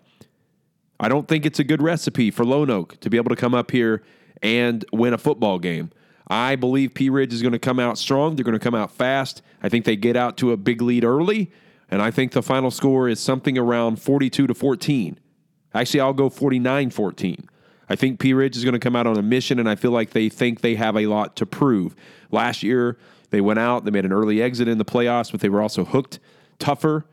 I 1.00 1.08
don't 1.08 1.28
think 1.28 1.46
it's 1.46 1.58
a 1.58 1.64
good 1.64 1.82
recipe 1.82 2.30
for 2.30 2.44
Lonoke 2.44 2.98
to 3.00 3.10
be 3.10 3.16
able 3.16 3.30
to 3.30 3.36
come 3.36 3.54
up 3.54 3.70
here 3.70 4.02
and 4.42 4.84
win 4.92 5.12
a 5.12 5.18
football 5.18 5.58
game. 5.58 5.90
I 6.28 6.56
believe 6.56 6.94
Pea 6.94 7.10
Ridge 7.10 7.32
is 7.32 7.42
going 7.42 7.52
to 7.52 7.58
come 7.58 7.80
out 7.80 7.96
strong. 7.96 8.36
They're 8.36 8.44
going 8.44 8.58
to 8.58 8.62
come 8.62 8.74
out 8.74 8.90
fast. 8.90 9.42
I 9.62 9.68
think 9.68 9.84
they 9.84 9.96
get 9.96 10.16
out 10.16 10.36
to 10.38 10.52
a 10.52 10.56
big 10.56 10.82
lead 10.82 11.04
early, 11.04 11.50
and 11.90 12.02
I 12.02 12.10
think 12.10 12.32
the 12.32 12.42
final 12.42 12.70
score 12.70 13.08
is 13.08 13.18
something 13.18 13.56
around 13.56 14.00
42 14.00 14.46
to 14.46 14.54
14. 14.54 15.18
Actually, 15.74 16.00
I'll 16.00 16.12
go 16.12 16.28
49 16.28 16.90
14. 16.90 17.48
I 17.90 17.96
think 17.96 18.20
Pea 18.20 18.34
Ridge 18.34 18.56
is 18.56 18.64
going 18.64 18.74
to 18.74 18.78
come 18.78 18.94
out 18.94 19.06
on 19.06 19.16
a 19.16 19.22
mission, 19.22 19.58
and 19.58 19.68
I 19.68 19.74
feel 19.74 19.90
like 19.90 20.10
they 20.10 20.28
think 20.28 20.60
they 20.60 20.74
have 20.74 20.96
a 20.96 21.06
lot 21.06 21.36
to 21.36 21.46
prove. 21.46 21.96
Last 22.30 22.62
year, 22.62 22.98
they 23.30 23.40
went 23.40 23.58
out, 23.58 23.84
they 23.84 23.90
made 23.90 24.04
an 24.04 24.12
early 24.12 24.42
exit 24.42 24.68
in 24.68 24.76
the 24.76 24.84
playoffs, 24.84 25.30
but 25.30 25.40
they 25.40 25.48
were 25.48 25.62
also 25.62 25.84
hooked 25.84 26.18
tougher 26.58 27.06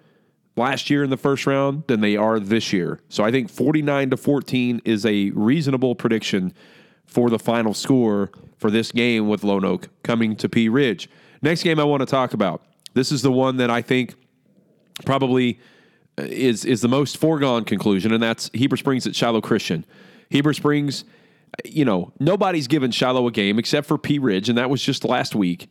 last 0.58 0.90
year 0.90 1.04
in 1.04 1.10
the 1.10 1.18
first 1.18 1.46
round 1.46 1.84
than 1.88 2.02
they 2.02 2.16
are 2.16 2.40
this 2.40 2.74
year. 2.74 3.00
So 3.10 3.24
I 3.24 3.32
think 3.32 3.50
49 3.50 4.12
to 4.12 4.18
14 4.18 4.82
is 4.86 5.06
a 5.06 5.30
reasonable 5.32 5.96
prediction 5.96 6.54
for 7.06 7.30
the 7.30 7.40
final 7.40 7.74
score 7.74 8.32
for 8.58 8.72
this 8.72 8.92
game 8.92 9.28
with 9.28 9.42
Lonoke 9.42 9.88
coming 10.04 10.36
to 10.38 10.50
Pea 10.50 10.70
Ridge. 10.70 11.10
Next 11.42 11.64
game 11.64 11.80
I 11.80 11.84
want 11.84 12.02
to 12.02 12.06
talk 12.06 12.34
about. 12.34 12.62
This 12.94 13.12
is 13.12 13.22
the 13.22 13.32
one 13.32 13.58
that 13.58 13.70
I 13.70 13.82
think 13.82 14.16
probably 15.06 15.60
is 16.18 16.66
is 16.66 16.82
the 16.82 16.88
most 16.88 17.18
foregone 17.18 17.66
conclusion, 17.66 18.14
and 18.14 18.24
that's 18.24 18.50
Heber 18.54 18.78
Springs 18.78 19.06
at 19.06 19.16
Shiloh 19.16 19.42
Christian. 19.42 19.86
Heber 20.30 20.54
Springs, 20.54 21.04
you 21.66 21.86
know, 21.86 22.14
nobody's 22.20 22.68
given 22.68 22.92
Shiloh 22.92 23.28
a 23.28 23.32
game 23.32 23.60
except 23.60 23.88
for 23.88 23.98
Pea 23.98 24.20
Ridge, 24.20 24.50
and 24.50 24.58
that 24.58 24.70
was 24.70 24.82
just 24.82 25.04
last 25.04 25.36
week. 25.36 25.70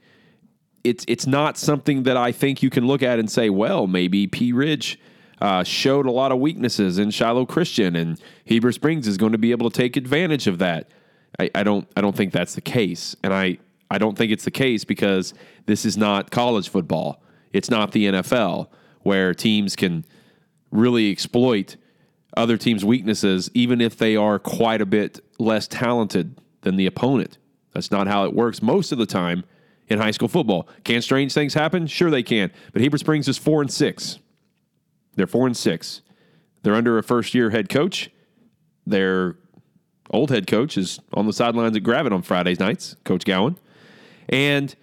It's 0.83 1.05
it's 1.09 1.27
not 1.27 1.57
something 1.57 2.03
that 2.03 2.17
I 2.17 2.31
think 2.31 2.63
you 2.63 2.69
can 2.69 2.87
look 2.87 3.03
at 3.03 3.19
and 3.19 3.31
say, 3.31 3.49
well, 3.49 3.87
maybe 3.87 4.27
Pea 4.27 4.53
Ridge 4.53 5.01
uh, 5.41 5.65
showed 5.65 6.07
a 6.07 6.11
lot 6.11 6.31
of 6.31 6.39
weaknesses 6.39 6.99
in 6.99 7.11
Shiloh 7.11 7.47
Christian, 7.47 7.97
and 7.97 8.21
Heber 8.45 8.71
Springs 8.71 9.09
is 9.09 9.17
going 9.17 9.33
to 9.33 9.39
be 9.39 9.51
able 9.51 9.71
to 9.71 9.77
take 9.77 9.97
advantage 9.97 10.47
of 10.47 10.59
that. 10.59 10.91
I, 11.39 11.51
I 11.55 11.63
don't 11.63 11.89
I 11.97 12.01
don't 12.01 12.17
think 12.17 12.33
that's 12.33 12.55
the 12.55 12.61
case, 12.61 13.17
and 13.23 13.33
I 13.33 13.59
I 13.91 13.99
don't 13.99 14.17
think 14.17 14.33
it's 14.33 14.45
the 14.45 14.51
case 14.51 14.85
because 14.85 15.35
this 15.67 15.85
is 15.85 15.97
not 15.97 16.31
college 16.31 16.69
football. 16.69 17.23
It's 17.53 17.71
not 17.71 17.93
the 17.93 18.07
NFL 18.07 18.69
where 19.03 19.35
teams 19.35 19.77
can 19.77 20.05
really 20.71 21.11
exploit 21.11 21.77
other 22.37 22.57
teams' 22.57 22.85
weaknesses, 22.85 23.51
even 23.55 23.81
if 23.81 23.97
they 23.97 24.17
are 24.17 24.39
quite 24.39 24.81
a 24.81 24.87
bit 24.87 25.21
less 25.39 25.69
talented 25.69 26.41
than 26.63 26.77
the 26.77 26.87
opponent. 26.87 27.39
That's 27.73 27.91
not 27.91 28.07
how 28.07 28.25
it 28.25 28.35
works 28.35 28.63
most 28.63 28.93
of 28.93 28.99
the 28.99 29.07
time 29.07 29.45
in 29.89 29.99
high 29.99 30.11
school 30.11 30.29
football. 30.29 30.69
Can 30.85 31.03
strange 31.03 31.33
things 31.33 31.55
happen? 31.55 31.87
Sure, 31.87 32.11
they 32.11 32.23
can. 32.23 32.51
But 32.73 32.83
Heber 32.83 32.99
Springs 32.99 33.29
is 33.29 33.39
four 33.39 33.61
and 33.61 33.71
six. 33.71 34.19
They're 35.15 35.27
four 35.27 35.47
and 35.47 35.57
six. 35.57 36.01
They're 36.63 36.75
under 36.75 36.99
a 36.99 37.03
first 37.03 37.35
year 37.35 37.51
head 37.51 37.69
coach. 37.69 38.11
Their 38.87 39.37
old 40.15 40.31
head 40.31 40.47
coach 40.47 40.79
is 40.79 41.01
on 41.13 41.27
the 41.27 41.33
sidelines 41.33 41.77
at 41.77 41.83
Gravette 41.83 42.13
on 42.13 42.23
Fridays 42.23 42.61
nights, 42.61 42.97
Coach 43.05 43.25
Gowan. 43.25 43.59
And 44.29 44.75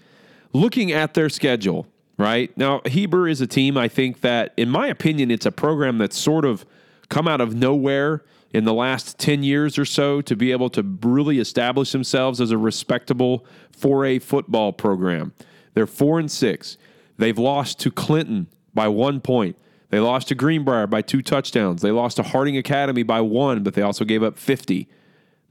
looking 0.53 0.91
at 0.91 1.13
their 1.13 1.29
schedule, 1.29 1.87
right? 2.17 2.55
Now, 2.57 2.81
Heber 2.85 3.27
is 3.27 3.41
a 3.41 3.47
team 3.47 3.77
I 3.77 3.87
think 3.87 4.21
that, 4.21 4.53
in 4.57 4.69
my 4.69 4.87
opinion, 4.87 5.31
it's 5.31 5.45
a 5.45 5.51
program 5.51 5.97
that's 5.97 6.17
sort 6.17 6.45
of 6.45 6.65
come 7.09 7.27
out 7.27 7.41
of 7.41 7.55
nowhere 7.55 8.23
in 8.53 8.65
the 8.65 8.73
last 8.73 9.17
10 9.17 9.43
years 9.43 9.77
or 9.77 9.85
so 9.85 10.21
to 10.21 10.35
be 10.35 10.51
able 10.51 10.69
to 10.69 10.83
really 11.01 11.39
establish 11.39 11.91
themselves 11.91 12.41
as 12.41 12.51
a 12.51 12.57
respectable 12.57 13.45
4A 13.79 14.21
football 14.21 14.73
program. 14.73 15.33
They're 15.73 15.87
4 15.87 16.19
and 16.19 16.29
6. 16.29 16.77
They've 17.17 17.37
lost 17.37 17.79
to 17.79 17.91
Clinton 17.91 18.47
by 18.73 18.89
1 18.89 19.21
point. 19.21 19.57
They 19.89 19.99
lost 19.99 20.29
to 20.29 20.35
Greenbrier 20.35 20.87
by 20.87 21.01
2 21.01 21.21
touchdowns. 21.21 21.81
They 21.81 21.91
lost 21.91 22.17
to 22.17 22.23
Harding 22.23 22.57
Academy 22.57 23.03
by 23.03 23.21
1, 23.21 23.63
but 23.63 23.73
they 23.73 23.81
also 23.81 24.05
gave 24.05 24.23
up 24.23 24.37
50. 24.37 24.87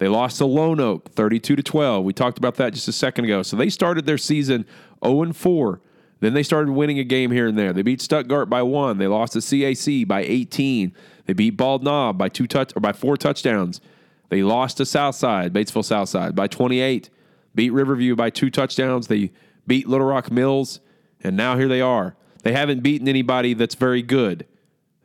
They 0.00 0.08
lost 0.08 0.38
to 0.38 0.44
Lonoke 0.44 1.12
32 1.12 1.56
to 1.56 1.62
12. 1.62 2.04
We 2.06 2.14
talked 2.14 2.38
about 2.38 2.54
that 2.56 2.72
just 2.72 2.88
a 2.88 2.92
second 2.92 3.26
ago. 3.26 3.42
So 3.42 3.54
they 3.54 3.68
started 3.68 4.06
their 4.06 4.16
season 4.16 4.64
0 5.04 5.22
and 5.22 5.36
4. 5.36 5.80
Then 6.20 6.32
they 6.32 6.42
started 6.42 6.72
winning 6.72 6.98
a 6.98 7.04
game 7.04 7.30
here 7.30 7.46
and 7.46 7.58
there. 7.58 7.74
They 7.74 7.82
beat 7.82 8.00
Stuttgart 8.00 8.48
by 8.48 8.62
1. 8.62 8.96
They 8.96 9.06
lost 9.06 9.34
to 9.34 9.40
CAC 9.40 10.08
by 10.08 10.22
18. 10.22 10.94
They 11.26 11.34
beat 11.34 11.50
Bald 11.50 11.84
Knob 11.84 12.16
by 12.16 12.30
two 12.30 12.46
touch 12.46 12.74
or 12.74 12.80
by 12.80 12.92
four 12.92 13.18
touchdowns. 13.18 13.82
They 14.30 14.42
lost 14.42 14.78
to 14.78 14.86
Southside, 14.86 15.52
Batesville 15.52 15.84
Southside 15.84 16.34
by 16.34 16.46
28. 16.46 17.10
Beat 17.54 17.70
Riverview 17.70 18.16
by 18.16 18.30
two 18.30 18.48
touchdowns. 18.48 19.08
They 19.08 19.32
beat 19.66 19.86
Little 19.86 20.06
Rock 20.06 20.30
Mills, 20.30 20.80
and 21.22 21.36
now 21.36 21.58
here 21.58 21.68
they 21.68 21.82
are. 21.82 22.16
They 22.42 22.52
haven't 22.52 22.82
beaten 22.82 23.06
anybody 23.06 23.52
that's 23.52 23.74
very 23.74 24.00
good. 24.00 24.46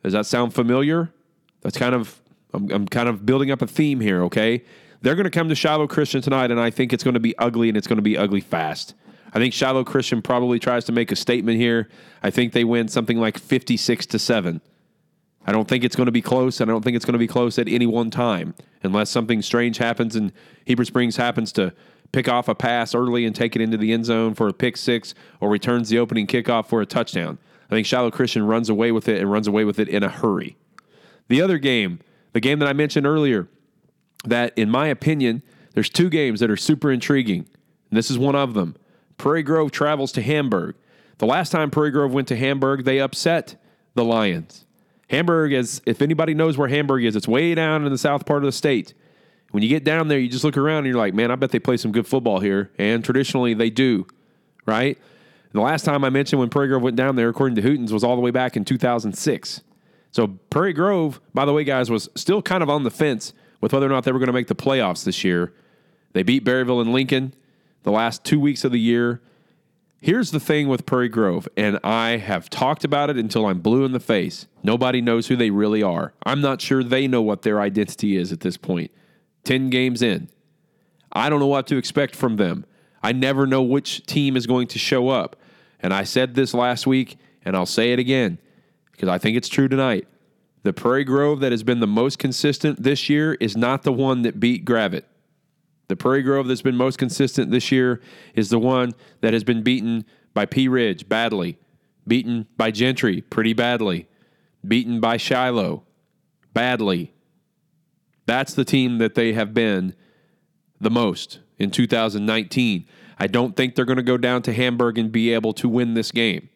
Does 0.02 0.14
that 0.14 0.24
sound 0.24 0.54
familiar? 0.54 1.12
That's 1.60 1.76
kind 1.76 1.94
of 1.94 2.22
I'm, 2.54 2.70
I'm 2.70 2.86
kind 2.86 3.08
of 3.08 3.26
building 3.26 3.50
up 3.50 3.62
a 3.62 3.66
theme 3.66 4.00
here. 4.00 4.22
Okay, 4.24 4.64
they're 5.00 5.14
going 5.14 5.24
to 5.24 5.30
come 5.30 5.48
to 5.48 5.54
Shiloh 5.54 5.86
Christian 5.86 6.22
tonight, 6.22 6.50
and 6.50 6.60
I 6.60 6.70
think 6.70 6.92
it's 6.92 7.04
going 7.04 7.14
to 7.14 7.20
be 7.20 7.36
ugly, 7.38 7.68
and 7.68 7.76
it's 7.76 7.86
going 7.86 7.96
to 7.98 8.02
be 8.02 8.16
ugly 8.16 8.40
fast. 8.40 8.94
I 9.32 9.38
think 9.38 9.52
Shiloh 9.52 9.84
Christian 9.84 10.22
probably 10.22 10.58
tries 10.58 10.84
to 10.86 10.92
make 10.92 11.12
a 11.12 11.16
statement 11.16 11.58
here. 11.58 11.88
I 12.22 12.30
think 12.30 12.52
they 12.52 12.64
win 12.64 12.88
something 12.88 13.18
like 13.18 13.38
56 13.38 14.06
to 14.06 14.18
7. 14.18 14.60
I 15.46 15.52
don't 15.52 15.68
think 15.68 15.84
it's 15.84 15.94
going 15.94 16.06
to 16.06 16.12
be 16.12 16.22
close, 16.22 16.60
and 16.60 16.70
I 16.70 16.72
don't 16.72 16.82
think 16.82 16.96
it's 16.96 17.04
going 17.04 17.12
to 17.12 17.18
be 17.18 17.26
close 17.26 17.58
at 17.58 17.68
any 17.68 17.86
one 17.86 18.10
time 18.10 18.54
unless 18.82 19.10
something 19.10 19.42
strange 19.42 19.78
happens 19.78 20.16
and 20.16 20.32
Heber 20.64 20.84
Springs 20.84 21.16
happens 21.16 21.52
to 21.52 21.72
pick 22.12 22.28
off 22.28 22.48
a 22.48 22.54
pass 22.54 22.94
early 22.94 23.24
and 23.24 23.34
take 23.34 23.54
it 23.54 23.62
into 23.62 23.76
the 23.76 23.92
end 23.92 24.06
zone 24.06 24.34
for 24.34 24.48
a 24.48 24.52
pick 24.52 24.76
six 24.76 25.14
or 25.40 25.48
returns 25.48 25.88
the 25.88 25.98
opening 25.98 26.26
kickoff 26.26 26.66
for 26.66 26.80
a 26.80 26.86
touchdown. 26.86 27.38
I 27.70 27.74
think 27.74 27.86
Shiloh 27.86 28.10
Christian 28.10 28.46
runs 28.46 28.68
away 28.68 28.92
with 28.92 29.08
it 29.08 29.20
and 29.20 29.30
runs 29.30 29.46
away 29.46 29.64
with 29.64 29.78
it 29.78 29.88
in 29.88 30.02
a 30.02 30.08
hurry. 30.08 30.56
The 31.28 31.42
other 31.42 31.58
game, 31.58 32.00
the 32.32 32.40
game 32.40 32.58
that 32.60 32.68
I 32.68 32.72
mentioned 32.72 33.06
earlier, 33.06 33.48
that 34.26 34.56
in 34.56 34.70
my 34.70 34.86
opinion, 34.88 35.42
there's 35.74 35.90
two 35.90 36.08
games 36.08 36.40
that 36.40 36.50
are 36.50 36.56
super 36.56 36.90
intriguing, 36.90 37.46
and 37.90 37.98
this 37.98 38.10
is 38.10 38.18
one 38.18 38.34
of 38.34 38.54
them. 38.54 38.76
Prairie 39.18 39.42
Grove 39.42 39.70
travels 39.70 40.12
to 40.12 40.22
Hamburg. 40.22 40.76
The 41.18 41.26
last 41.26 41.50
time 41.50 41.70
Prairie 41.70 41.90
Grove 41.90 42.12
went 42.12 42.28
to 42.28 42.36
Hamburg, 42.36 42.84
they 42.84 43.00
upset 43.00 43.56
the 43.94 44.04
Lions. 44.04 44.64
Hamburg 45.08 45.52
is, 45.52 45.80
if 45.86 46.02
anybody 46.02 46.34
knows 46.34 46.58
where 46.58 46.68
Hamburg 46.68 47.04
is, 47.04 47.16
it's 47.16 47.28
way 47.28 47.54
down 47.54 47.84
in 47.84 47.92
the 47.92 47.98
south 47.98 48.26
part 48.26 48.42
of 48.42 48.46
the 48.46 48.52
state. 48.52 48.92
When 49.52 49.62
you 49.62 49.68
get 49.68 49.84
down 49.84 50.08
there, 50.08 50.18
you 50.18 50.28
just 50.28 50.44
look 50.44 50.56
around 50.56 50.78
and 50.78 50.88
you're 50.88 50.96
like, 50.96 51.14
man, 51.14 51.30
I 51.30 51.36
bet 51.36 51.50
they 51.50 51.58
play 51.58 51.76
some 51.76 51.92
good 51.92 52.06
football 52.06 52.40
here. 52.40 52.70
And 52.78 53.04
traditionally, 53.04 53.54
they 53.54 53.70
do, 53.70 54.06
right? 54.66 54.98
The 55.52 55.60
last 55.60 55.84
time 55.84 56.04
I 56.04 56.10
mentioned 56.10 56.40
when 56.40 56.50
Prairie 56.50 56.68
Grove 56.68 56.82
went 56.82 56.96
down 56.96 57.16
there, 57.16 57.28
according 57.28 57.54
to 57.56 57.62
Hootens, 57.62 57.92
was 57.92 58.04
all 58.04 58.16
the 58.16 58.20
way 58.20 58.30
back 58.30 58.56
in 58.56 58.64
2006. 58.64 59.62
So 60.10 60.28
Prairie 60.50 60.72
Grove, 60.72 61.20
by 61.32 61.44
the 61.44 61.52
way, 61.52 61.64
guys, 61.64 61.90
was 61.90 62.08
still 62.14 62.42
kind 62.42 62.62
of 62.62 62.68
on 62.68 62.82
the 62.82 62.90
fence 62.90 63.32
with 63.60 63.72
whether 63.72 63.86
or 63.86 63.90
not 63.90 64.04
they 64.04 64.12
were 64.12 64.18
going 64.18 64.28
to 64.28 64.32
make 64.32 64.48
the 64.48 64.54
playoffs 64.54 65.04
this 65.04 65.24
year. 65.24 65.52
They 66.12 66.22
beat 66.22 66.44
Berryville 66.44 66.80
and 66.80 66.92
Lincoln 66.92 67.34
the 67.82 67.90
last 67.90 68.24
two 68.24 68.40
weeks 68.40 68.64
of 68.64 68.72
the 68.72 68.80
year. 68.80 69.20
Here's 70.00 70.30
the 70.30 70.40
thing 70.40 70.68
with 70.68 70.86
Prairie 70.86 71.08
Grove, 71.08 71.48
and 71.56 71.78
I 71.82 72.18
have 72.18 72.50
talked 72.50 72.84
about 72.84 73.10
it 73.10 73.16
until 73.16 73.46
I'm 73.46 73.60
blue 73.60 73.84
in 73.84 73.92
the 73.92 74.00
face. 74.00 74.46
Nobody 74.62 75.00
knows 75.00 75.28
who 75.28 75.36
they 75.36 75.50
really 75.50 75.82
are. 75.82 76.12
I'm 76.24 76.40
not 76.40 76.60
sure 76.60 76.84
they 76.84 77.08
know 77.08 77.22
what 77.22 77.42
their 77.42 77.60
identity 77.60 78.16
is 78.16 78.30
at 78.30 78.40
this 78.40 78.56
point. 78.56 78.90
10 79.44 79.70
games 79.70 80.02
in. 80.02 80.28
I 81.12 81.30
don't 81.30 81.40
know 81.40 81.46
what 81.46 81.66
to 81.68 81.76
expect 81.76 82.14
from 82.14 82.36
them. 82.36 82.66
I 83.02 83.12
never 83.12 83.46
know 83.46 83.62
which 83.62 84.04
team 84.06 84.36
is 84.36 84.46
going 84.46 84.66
to 84.68 84.78
show 84.78 85.08
up. 85.08 85.36
And 85.80 85.94
I 85.94 86.04
said 86.04 86.34
this 86.34 86.52
last 86.52 86.86
week, 86.86 87.16
and 87.44 87.56
I'll 87.56 87.66
say 87.66 87.92
it 87.92 87.98
again 87.98 88.38
because 88.92 89.08
I 89.08 89.18
think 89.18 89.36
it's 89.36 89.48
true 89.48 89.68
tonight. 89.68 90.06
The 90.66 90.72
Prairie 90.72 91.04
Grove 91.04 91.38
that 91.38 91.52
has 91.52 91.62
been 91.62 91.78
the 91.78 91.86
most 91.86 92.18
consistent 92.18 92.82
this 92.82 93.08
year 93.08 93.34
is 93.34 93.56
not 93.56 93.84
the 93.84 93.92
one 93.92 94.22
that 94.22 94.40
beat 94.40 94.64
Gravette. 94.64 95.04
The 95.86 95.94
Prairie 95.94 96.24
Grove 96.24 96.48
that's 96.48 96.60
been 96.60 96.74
most 96.74 96.98
consistent 96.98 97.52
this 97.52 97.70
year 97.70 98.00
is 98.34 98.50
the 98.50 98.58
one 98.58 98.90
that 99.20 99.32
has 99.32 99.44
been 99.44 99.62
beaten 99.62 100.04
by 100.34 100.44
Pea 100.44 100.66
Ridge 100.66 101.08
badly, 101.08 101.60
beaten 102.04 102.48
by 102.56 102.72
Gentry 102.72 103.20
pretty 103.20 103.52
badly, 103.52 104.08
beaten 104.66 104.98
by 104.98 105.18
Shiloh 105.18 105.84
badly. 106.52 107.12
That's 108.26 108.52
the 108.52 108.64
team 108.64 108.98
that 108.98 109.14
they 109.14 109.34
have 109.34 109.54
been 109.54 109.94
the 110.80 110.90
most 110.90 111.38
in 111.60 111.70
2019. 111.70 112.88
I 113.20 113.28
don't 113.28 113.54
think 113.54 113.76
they're 113.76 113.84
going 113.84 113.98
to 113.98 114.02
go 114.02 114.16
down 114.16 114.42
to 114.42 114.52
Hamburg 114.52 114.98
and 114.98 115.12
be 115.12 115.32
able 115.32 115.52
to 115.52 115.68
win 115.68 115.94
this 115.94 116.10
game. 116.10 116.48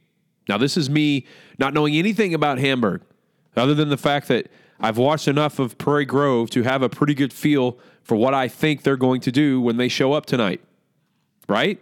Now, 0.49 0.59
this 0.59 0.77
is 0.77 0.91
me 0.91 1.29
not 1.61 1.75
knowing 1.75 1.95
anything 1.95 2.35
about 2.35 2.59
Hamburg, 2.59 3.03
other 3.61 3.75
than 3.75 3.89
the 3.89 3.97
fact 3.97 4.29
that 4.29 4.51
I've 4.81 4.99
watched 4.99 5.29
enough 5.29 5.59
of 5.59 5.77
Prairie 5.79 6.07
Grove 6.07 6.51
to 6.51 6.63
have 6.63 6.83
a 6.83 6.89
pretty 6.89 7.15
good 7.15 7.33
feel 7.33 7.79
for 8.03 8.17
what 8.17 8.35
I 8.35 8.49
think 8.49 8.83
they're 8.83 8.97
going 8.97 9.21
to 9.23 9.33
do 9.33 9.61
when 9.61 9.77
they 9.77 9.89
show 9.89 10.13
up 10.13 10.27
tonight. 10.27 10.61
Right? 11.49 11.81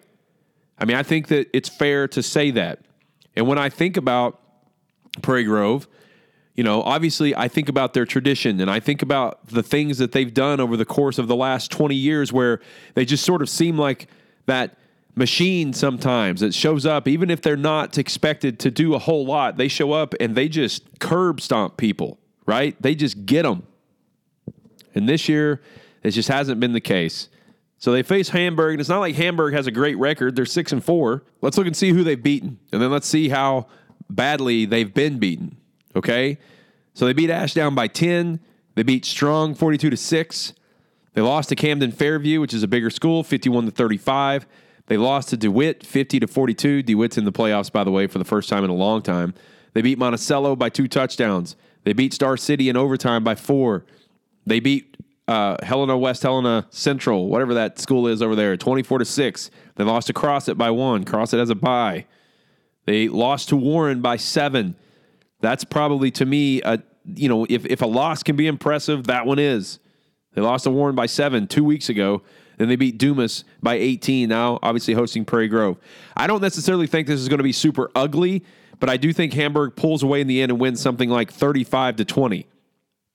I 0.79 0.85
mean, 0.85 0.97
I 0.97 1.03
think 1.03 1.29
that 1.29 1.49
it's 1.53 1.69
fair 1.69 2.09
to 2.09 2.23
say 2.23 2.51
that. 2.53 2.81
And 3.37 3.47
when 3.47 3.59
I 3.59 3.69
think 3.69 3.97
about 3.97 4.41
Prairie 5.23 5.45
Grove, 5.45 5.87
you 6.55 6.65
know, 6.65 6.83
obviously 6.83 7.37
I 7.37 7.47
think 7.49 7.69
about 7.69 7.95
their 7.95 8.05
tradition 8.05 8.61
and 8.61 8.71
I 8.71 8.81
think 8.81 9.03
about 9.03 9.47
the 9.47 9.63
things 9.63 9.99
that 9.99 10.13
they've 10.13 10.33
done 10.33 10.59
over 10.59 10.77
the 10.77 10.85
course 10.85 11.19
of 11.19 11.29
the 11.29 11.37
last 11.37 11.71
20 11.71 11.95
years 11.95 12.33
where 12.33 12.61
they 12.95 13.05
just 13.05 13.25
sort 13.25 13.43
of 13.43 13.49
seem 13.49 13.79
like 13.79 14.09
that 14.47 14.77
machine 15.15 15.73
sometimes 15.73 16.41
that 16.41 16.55
shows 16.55 16.87
up, 16.87 17.09
even 17.09 17.31
if 17.31 17.43
they're 17.43 17.57
not 17.57 17.99
expected 17.99 18.59
to 18.61 18.71
do 18.71 18.95
a 18.95 18.99
whole 18.99 19.27
lot, 19.27 19.57
they 19.57 19.69
show 19.69 19.93
up 19.93 20.15
and 20.21 20.35
they 20.35 20.49
just 20.49 21.01
curb 21.01 21.41
stomp 21.41 21.77
people, 21.77 22.19
right? 22.47 22.81
They 22.81 22.95
just 22.95 23.27
get 23.27 23.43
them. 23.43 23.65
And 24.95 25.09
this 25.09 25.29
year, 25.29 25.61
it 26.03 26.13
just 26.13 26.29
hasn't 26.29 26.61
been 26.61 26.73
the 26.73 26.81
case. 26.81 27.29
So 27.81 27.93
they 27.93 28.03
face 28.03 28.31
Hamburg, 28.31 28.73
and 28.75 28.81
it's 28.81 28.89
not 28.89 28.99
like 28.99 29.15
Hamburg 29.15 29.55
has 29.55 29.69
a 29.69 29.71
great 29.71 29.97
record. 29.99 30.35
They're 30.35 30.47
six 30.47 30.73
and 30.73 30.83
four. 30.83 31.23
Let's 31.41 31.57
look 31.57 31.67
and 31.67 31.77
see 31.77 31.91
who 31.91 32.03
they've 32.03 32.21
beaten, 32.21 32.59
and 32.73 32.83
then 32.83 32.91
let's 32.91 33.07
see 33.07 33.29
how 33.29 33.69
badly 34.11 34.65
they've 34.65 34.93
been 34.93 35.21
beaten. 35.21 35.57
Okay, 35.95 36.39
so 36.95 37.07
they 37.07 37.13
beat 37.13 37.31
Ashdown 37.31 37.77
by 37.77 37.87
ten. 37.87 38.41
They 38.75 38.83
beat 38.83 39.05
Strong 39.05 39.55
forty-two 39.55 39.91
to 39.91 39.97
six. 39.97 40.55
They 41.13 41.21
lost 41.21 41.51
to 41.51 41.55
Camden 41.55 41.93
Fairview, 41.93 42.41
which 42.41 42.53
is 42.53 42.65
a 42.65 42.69
bigger 42.69 42.91
school, 42.91 43.23
fifty-one 43.23 43.67
to 43.67 43.71
thirty-five. 43.71 44.45
They 44.89 44.97
lost 44.97 45.29
to 45.31 45.37
DeWitt, 45.37 45.87
fifty 45.87 46.19
to 46.19 46.27
forty-two. 46.27 46.83
DeWitt's 46.83 47.17
in 47.17 47.25
the 47.25 47.33
playoffs, 47.33 47.71
by 47.71 47.85
the 47.85 47.91
way, 47.91 48.07
for 48.07 48.19
the 48.19 48.25
first 48.25 48.49
time 48.49 48.65
in 48.65 48.71
a 48.71 48.75
long 48.75 49.03
time. 49.03 49.35
They 49.75 49.83
beat 49.83 49.99
Monticello 49.99 50.57
by 50.57 50.71
two 50.71 50.89
touchdowns. 50.89 51.57
They 51.85 51.93
beat 51.93 52.13
Star 52.13 52.37
City 52.37 52.69
in 52.69 52.77
overtime 52.77 53.23
by 53.23 53.35
four. 53.35 53.87
They 54.47 54.61
beat 54.61 54.97
uh, 55.29 55.59
Helena 55.63 55.97
West 55.97 56.23
Helena 56.23 56.67
Central, 56.71 57.29
whatever 57.29 57.55
that 57.55 57.79
school 57.79 58.07
is 58.07 58.23
over 58.23 58.35
there, 58.35 58.57
24 58.57 59.01
to 59.01 59.05
6. 59.05 59.51
They 59.77 59.85
lost 59.85 60.07
to 60.07 60.15
Crossett 60.15 60.57
by 60.57 60.71
one. 60.71 61.05
Crossett 61.05 61.39
has 61.39 61.51
a 61.51 61.55
bye. 61.55 62.07
They 62.87 63.09
lost 63.09 63.51
to 63.51 63.57
Warren 63.57 64.01
by 64.01 64.17
seven. 64.17 64.75
That's 65.41 65.65
probably 65.65 66.11
to 66.13 66.25
me, 66.25 66.63
a, 66.63 66.83
you 67.05 67.29
know, 67.29 67.47
if, 67.51 67.67
if 67.67 67.83
a 67.83 67.87
loss 67.87 68.23
can 68.23 68.35
be 68.35 68.47
impressive, 68.47 69.07
that 69.07 69.27
one 69.27 69.39
is. 69.39 69.79
They 70.33 70.41
lost 70.41 70.65
to 70.65 70.71
Warren 70.71 70.95
by 70.95 71.05
seven 71.05 71.47
two 71.47 71.63
weeks 71.63 71.91
ago. 71.91 72.23
Then 72.59 72.69
they 72.69 72.77
beat 72.77 72.99
Dumas 72.99 73.45
by 73.63 73.75
18, 73.77 74.29
now 74.29 74.59
obviously 74.63 74.95
hosting 74.95 75.25
Prairie 75.25 75.49
Grove. 75.49 75.79
I 76.17 76.27
don't 76.27 76.43
necessarily 76.43 76.87
think 76.87 77.07
this 77.07 77.21
is 77.21 77.29
going 77.29 77.39
to 77.39 77.45
be 77.45 77.53
super 77.53 77.91
ugly, 77.95 78.45
but 78.81 78.91
I 78.91 78.97
do 78.97 79.13
think 79.13 79.33
Hamburg 79.33 79.77
pulls 79.77 80.03
away 80.03 80.21
in 80.21 80.27
the 80.27 80.43
end 80.43 80.53
and 80.53 80.61
wins 80.61 80.81
something 80.81 81.09
like 81.09 81.33
35 81.33 81.97
to 81.97 82.05
20. 82.05 82.47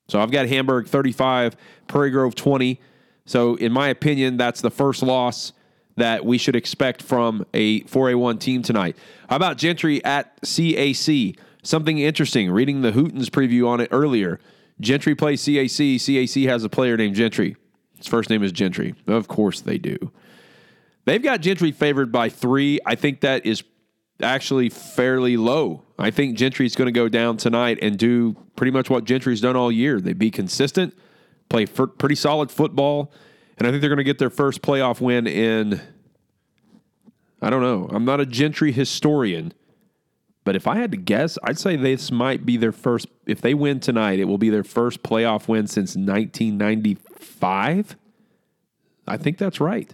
So 0.08 0.20
I've 0.20 0.32
got 0.32 0.48
Hamburg 0.48 0.88
35, 0.88 1.56
Prairie 1.88 2.10
Grove 2.10 2.36
20. 2.36 2.80
So, 3.26 3.56
in 3.56 3.72
my 3.72 3.88
opinion, 3.88 4.36
that's 4.36 4.60
the 4.60 4.72
first 4.72 5.02
loss 5.02 5.54
that 5.96 6.26
we 6.26 6.38
should 6.38 6.56
expect 6.56 7.02
from 7.02 7.46
a 7.54 7.82
4A1 7.84 8.40
team 8.40 8.62
tonight. 8.62 8.98
How 9.30 9.36
about 9.36 9.58
Gentry 9.58 10.04
at 10.04 10.42
CAC? 10.42 11.38
Something 11.62 12.00
interesting, 12.00 12.52
reading 12.52 12.82
the 12.82 12.92
Hootens 12.92 13.30
preview 13.30 13.68
on 13.68 13.80
it 13.80 13.88
earlier. 13.92 14.40
Gentry 14.82 15.16
plays 15.16 15.42
CAC. 15.42 15.96
CAC 15.96 16.48
has 16.50 16.64
a 16.64 16.70
player 16.70 16.98
named 16.98 17.16
Gentry. 17.16 17.56
His 18.04 18.10
first 18.10 18.30
name 18.30 18.44
is 18.44 18.52
Gentry. 18.52 18.96
Of 19.08 19.30
course 19.30 19.62
they 19.62 19.78
do. 19.78 20.12
They've 21.06 21.24
got 21.24 21.40
Gentry 21.40 21.72
favored 21.72 22.12
by 22.12 22.28
three. 22.28 22.82
I 22.86 22.96
think 22.96 23.22
that 23.22 23.46
is 23.46 23.64
actually 24.22 24.68
fairly 24.68 25.38
low. 25.38 25.84
I 25.98 26.12
think 26.12 26.38
Gentry's 26.38 26.76
going 26.76 26.88
to 26.88 26.92
go 26.92 27.08
down 27.08 27.38
tonight 27.38 27.80
and 27.82 27.98
do 27.98 28.36
pretty 28.58 28.72
much 28.72 28.90
what 28.90 29.06
Gentry's 29.06 29.40
done 29.40 29.56
all 29.56 29.72
year. 29.72 30.02
They 30.02 30.12
be 30.12 30.32
consistent, 30.32 30.94
play 31.48 31.66
pretty 31.66 32.16
solid 32.16 32.52
football, 32.52 33.14
and 33.58 33.66
I 33.66 33.72
think 33.72 33.80
they're 33.80 33.90
going 33.90 33.98
to 34.00 34.04
get 34.04 34.20
their 34.20 34.30
first 34.30 34.62
playoff 34.62 35.00
win 35.00 35.26
in. 35.26 35.80
I 37.42 37.50
don't 37.50 37.62
know. 37.62 37.88
I'm 37.90 38.04
not 38.04 38.20
a 38.20 38.26
Gentry 38.26 38.74
historian, 38.74 39.54
but 40.44 40.58
if 40.58 40.68
I 40.68 40.76
had 40.76 40.92
to 40.92 40.98
guess, 40.98 41.38
I'd 41.42 41.58
say 41.58 41.78
this 41.78 42.12
might 42.12 42.46
be 42.46 42.58
their 42.58 42.74
first. 42.74 43.08
If 43.26 43.40
they 43.40 43.54
win 43.54 43.80
tonight, 43.80 44.20
it 44.20 44.26
will 44.26 44.38
be 44.38 44.50
their 44.50 44.66
first 44.66 45.04
playoff 45.04 45.48
win 45.48 45.68
since 45.68 45.96
1995. 47.24 47.98
I 49.08 49.18
think 49.18 49.38
that's 49.38 49.60
right. 49.60 49.94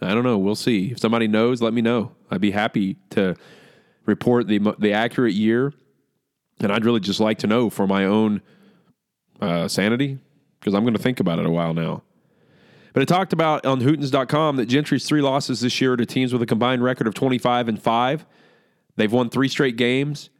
I 0.00 0.12
don't 0.12 0.24
know. 0.24 0.38
We'll 0.38 0.54
see. 0.54 0.90
If 0.90 0.98
somebody 0.98 1.28
knows, 1.28 1.62
let 1.62 1.72
me 1.72 1.80
know. 1.80 2.12
I'd 2.30 2.40
be 2.40 2.50
happy 2.50 2.96
to 3.10 3.36
report 4.06 4.46
the 4.48 4.58
the 4.78 4.92
accurate 4.92 5.34
year, 5.34 5.72
and 6.60 6.70
I'd 6.70 6.84
really 6.84 7.00
just 7.00 7.20
like 7.20 7.38
to 7.38 7.46
know 7.46 7.70
for 7.70 7.86
my 7.86 8.04
own 8.04 8.42
uh, 9.40 9.68
sanity 9.68 10.18
because 10.60 10.74
I'm 10.74 10.82
going 10.82 10.94
to 10.94 11.02
think 11.02 11.20
about 11.20 11.38
it 11.38 11.46
a 11.46 11.50
while 11.50 11.72
now. 11.72 12.02
But 12.92 13.02
it 13.02 13.06
talked 13.06 13.32
about 13.32 13.64
on 13.66 13.80
Hootens.com 13.80 14.56
that 14.56 14.66
Gentry's 14.66 15.04
three 15.04 15.20
losses 15.20 15.60
this 15.60 15.80
year 15.80 15.96
to 15.96 16.06
teams 16.06 16.32
with 16.32 16.42
a 16.42 16.46
combined 16.46 16.82
record 16.82 17.06
of 17.06 17.14
25 17.14 17.68
and 17.68 17.82
five. 17.82 18.24
They've 18.96 19.12
won 19.12 19.30
three 19.30 19.48
straight 19.48 19.76
games. 19.76 20.30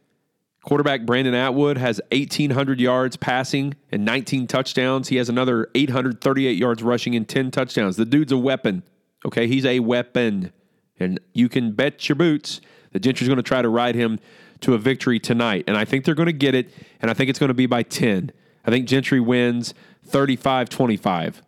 Quarterback 0.65 1.05
Brandon 1.05 1.35
Atwood 1.35 1.77
has 1.77 2.01
1,800 2.11 2.79
yards 2.79 3.15
passing 3.17 3.75
and 3.91 4.03
19 4.03 4.47
touchdowns. 4.47 5.09
He 5.09 5.17
has 5.17 5.29
another 5.29 5.69
838 5.75 6.57
yards 6.57 6.81
rushing 6.81 7.15
and 7.15 7.29
10 7.29 7.51
touchdowns. 7.51 7.97
The 7.97 8.05
dude's 8.05 8.31
a 8.31 8.37
weapon. 8.37 8.81
Okay, 9.23 9.45
he's 9.45 9.63
a 9.63 9.79
weapon. 9.79 10.51
And 10.99 11.19
you 11.33 11.49
can 11.49 11.73
bet 11.73 12.09
your 12.09 12.15
boots 12.15 12.61
that 12.93 13.01
Gentry's 13.01 13.27
going 13.27 13.37
to 13.37 13.43
try 13.43 13.61
to 13.61 13.69
ride 13.69 13.93
him 13.93 14.17
to 14.61 14.73
a 14.73 14.79
victory 14.79 15.19
tonight. 15.19 15.65
And 15.67 15.77
I 15.77 15.85
think 15.85 16.03
they're 16.03 16.15
going 16.15 16.25
to 16.25 16.33
get 16.33 16.55
it, 16.55 16.73
and 16.99 17.11
I 17.11 17.13
think 17.13 17.29
it's 17.29 17.37
going 17.37 17.49
to 17.49 17.53
be 17.53 17.67
by 17.67 17.83
10. 17.83 18.31
I 18.65 18.71
think 18.71 18.87
Gentry 18.87 19.19
wins 19.19 19.75
35 20.05 20.69
25. 20.69 21.43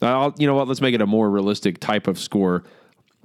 You 0.00 0.46
know 0.46 0.54
what? 0.56 0.66
Let's 0.66 0.80
make 0.80 0.94
it 0.94 1.00
a 1.00 1.06
more 1.06 1.30
realistic 1.30 1.78
type 1.78 2.08
of 2.08 2.18
score. 2.18 2.64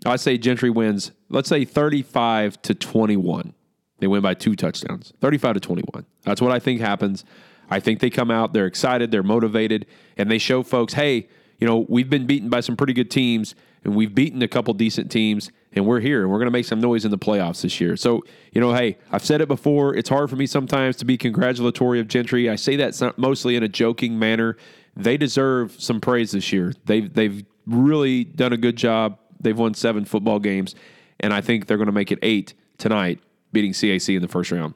I 0.06 0.17
say 0.17 0.38
Gentry 0.38 0.69
wins, 0.69 1.13
let's 1.30 1.50
say 1.50 1.65
35 1.65 2.62
to 2.62 2.76
21. 2.76 3.56
They 3.99 4.07
win 4.07 4.21
by 4.21 4.33
two 4.33 4.55
touchdowns, 4.55 5.13
35 5.21 5.55
to 5.55 5.59
21. 5.59 6.05
That's 6.23 6.41
what 6.41 6.51
I 6.51 6.59
think 6.59 6.81
happens. 6.81 7.25
I 7.69 7.79
think 7.79 7.99
they 7.99 8.09
come 8.09 8.31
out, 8.31 8.53
they're 8.53 8.65
excited, 8.65 9.12
they're 9.12 9.23
motivated, 9.23 9.85
and 10.17 10.31
they 10.31 10.38
show 10.38 10.63
folks, 10.63 10.93
hey, 10.93 11.27
you 11.59 11.67
know, 11.67 11.85
we've 11.89 12.09
been 12.09 12.25
beaten 12.25 12.49
by 12.49 12.62
some 12.62 12.75
pretty 12.75 12.93
good 12.93 13.12
teams, 13.12 13.53
and 13.83 13.95
we've 13.95 14.13
beaten 14.15 14.41
a 14.41 14.47
couple 14.47 14.73
decent 14.73 15.12
teams, 15.12 15.51
and 15.73 15.85
we're 15.85 15.99
here, 15.99 16.21
and 16.21 16.31
we're 16.31 16.38
going 16.38 16.47
to 16.47 16.51
make 16.51 16.65
some 16.65 16.81
noise 16.81 17.05
in 17.05 17.12
the 17.12 17.17
playoffs 17.17 17.62
this 17.62 17.79
year. 17.79 17.95
So, 17.95 18.23
you 18.53 18.62
know, 18.62 18.73
hey, 18.73 18.97
I've 19.12 19.23
said 19.23 19.41
it 19.41 19.47
before. 19.47 19.95
It's 19.95 20.09
hard 20.09 20.29
for 20.29 20.35
me 20.35 20.47
sometimes 20.47 20.95
to 20.97 21.05
be 21.05 21.17
congratulatory 21.17 21.99
of 21.99 22.07
Gentry. 22.07 22.49
I 22.49 22.55
say 22.55 22.75
that 22.77 23.17
mostly 23.17 23.55
in 23.55 23.63
a 23.63 23.67
joking 23.67 24.17
manner. 24.17 24.57
They 24.95 25.17
deserve 25.17 25.79
some 25.79 26.01
praise 26.01 26.31
this 26.31 26.51
year. 26.51 26.73
They've 26.85 27.13
they've 27.13 27.45
really 27.65 28.23
done 28.23 28.51
a 28.51 28.57
good 28.57 28.75
job. 28.75 29.17
They've 29.39 29.57
won 29.57 29.73
seven 29.73 30.03
football 30.03 30.39
games, 30.39 30.75
and 31.19 31.33
I 31.33 31.41
think 31.41 31.67
they're 31.67 31.77
going 31.77 31.88
to 31.88 31.93
make 31.93 32.12
it 32.12 32.19
eight 32.21 32.53
tonight, 32.77 33.19
beating 33.51 33.73
CAC 33.73 34.15
in 34.15 34.21
the 34.21 34.27
first 34.27 34.51
round. 34.51 34.73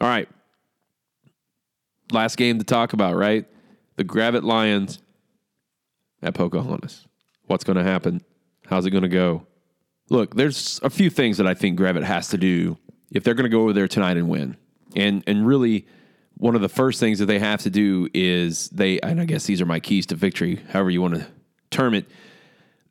All 0.00 0.08
right. 0.08 0.28
Last 2.10 2.36
game 2.36 2.58
to 2.58 2.64
talk 2.64 2.92
about, 2.92 3.16
right? 3.16 3.46
The 3.96 4.04
Gravette 4.04 4.44
Lions 4.44 5.00
at 6.22 6.34
Pocahontas. 6.34 7.06
What's 7.46 7.64
going 7.64 7.76
to 7.76 7.84
happen? 7.84 8.22
How's 8.66 8.86
it 8.86 8.90
going 8.90 9.02
to 9.02 9.08
go? 9.08 9.46
Look, 10.10 10.34
there's 10.34 10.80
a 10.82 10.90
few 10.90 11.10
things 11.10 11.36
that 11.38 11.46
I 11.46 11.54
think 11.54 11.78
Gravette 11.78 12.04
has 12.04 12.28
to 12.28 12.38
do 12.38 12.78
if 13.10 13.24
they're 13.24 13.34
going 13.34 13.50
to 13.50 13.54
go 13.54 13.62
over 13.62 13.72
there 13.72 13.88
tonight 13.88 14.16
and 14.16 14.28
win. 14.28 14.56
And 14.96 15.22
and 15.26 15.46
really, 15.46 15.86
one 16.36 16.54
of 16.54 16.60
the 16.60 16.68
first 16.68 17.00
things 17.00 17.18
that 17.18 17.26
they 17.26 17.38
have 17.38 17.62
to 17.62 17.70
do 17.70 18.08
is 18.14 18.68
they, 18.70 19.00
and 19.00 19.20
I 19.20 19.24
guess 19.24 19.44
these 19.44 19.60
are 19.60 19.66
my 19.66 19.80
keys 19.80 20.06
to 20.06 20.14
victory, 20.14 20.60
however 20.70 20.90
you 20.90 21.02
want 21.02 21.16
to 21.16 21.26
term 21.70 21.94
it. 21.94 22.06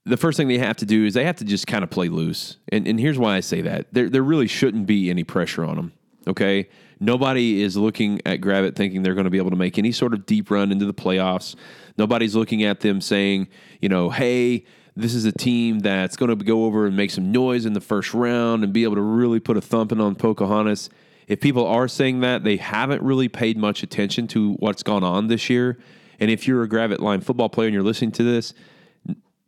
The 0.08 0.18
first 0.18 0.38
thing 0.38 0.48
they 0.48 0.58
have 0.58 0.78
to 0.78 0.86
do 0.86 1.06
is 1.06 1.14
they 1.14 1.26
have 1.26 1.36
to 1.38 1.46
just 1.46 1.68
kind 1.68 1.84
of 1.84 1.90
play 1.90 2.08
loose. 2.08 2.58
And, 2.70 2.88
and 2.88 3.00
here's 3.00 3.20
why 3.20 3.36
I 3.36 3.42
say 3.42 3.62
that. 3.62 3.88
There, 3.92 4.10
there 4.10 4.24
really 4.24 4.48
shouldn't 4.48 4.88
be 4.88 5.10
any 5.10 5.24
pressure 5.24 5.64
on 5.64 5.76
them. 5.76 5.94
Okay. 6.28 6.70
Nobody 7.00 7.62
is 7.62 7.78
looking 7.78 8.22
at 8.26 8.42
Gravette 8.42 8.76
thinking 8.76 9.04
they're 9.04 9.14
going 9.14 9.26
to 9.26 9.30
be 9.32 9.38
able 9.38 9.52
to 9.52 9.58
make 9.58 9.78
any 9.78 9.92
sort 9.92 10.14
of 10.14 10.26
deep 10.26 10.50
run 10.50 10.72
into 10.72 10.86
the 10.86 10.94
playoffs. 10.94 11.56
Nobody's 11.98 12.36
looking 12.36 12.64
at 12.64 12.80
them 12.80 13.02
saying, 13.02 13.48
you 13.82 13.90
know, 13.90 14.10
hey, 14.10 14.66
this 14.96 15.14
is 15.14 15.26
a 15.26 15.32
team 15.32 15.80
that's 15.80 16.16
going 16.16 16.36
to 16.36 16.44
go 16.44 16.66
over 16.66 16.88
and 16.88 16.98
make 16.98 17.12
some 17.12 17.32
noise 17.32 17.66
in 17.66 17.74
the 17.74 17.82
first 17.82 18.14
round 18.16 18.64
and 18.64 18.74
be 18.74 18.84
able 18.84 18.96
to 18.96 19.02
really 19.02 19.40
put 19.40 19.56
a 19.56 19.62
thumping 19.62 20.02
on 20.02 20.16
Pocahontas. 20.16 20.90
If 21.28 21.40
people 21.40 21.68
are 21.68 21.88
saying 21.88 22.22
that, 22.22 22.44
they 22.44 22.58
haven't 22.58 23.04
really 23.04 23.28
paid 23.28 23.58
much 23.58 23.84
attention 23.84 24.28
to 24.30 24.54
what's 24.54 24.82
gone 24.82 25.04
on 25.04 25.28
this 25.28 25.50
year. 25.50 25.78
And 26.20 26.32
if 26.32 26.48
you're 26.48 26.64
a 26.64 26.68
Gravette 26.68 27.00
Line 27.00 27.22
football 27.22 27.50
player 27.50 27.68
and 27.68 27.74
you're 27.76 27.84
listening 27.84 28.12
to 28.14 28.24
this, 28.24 28.56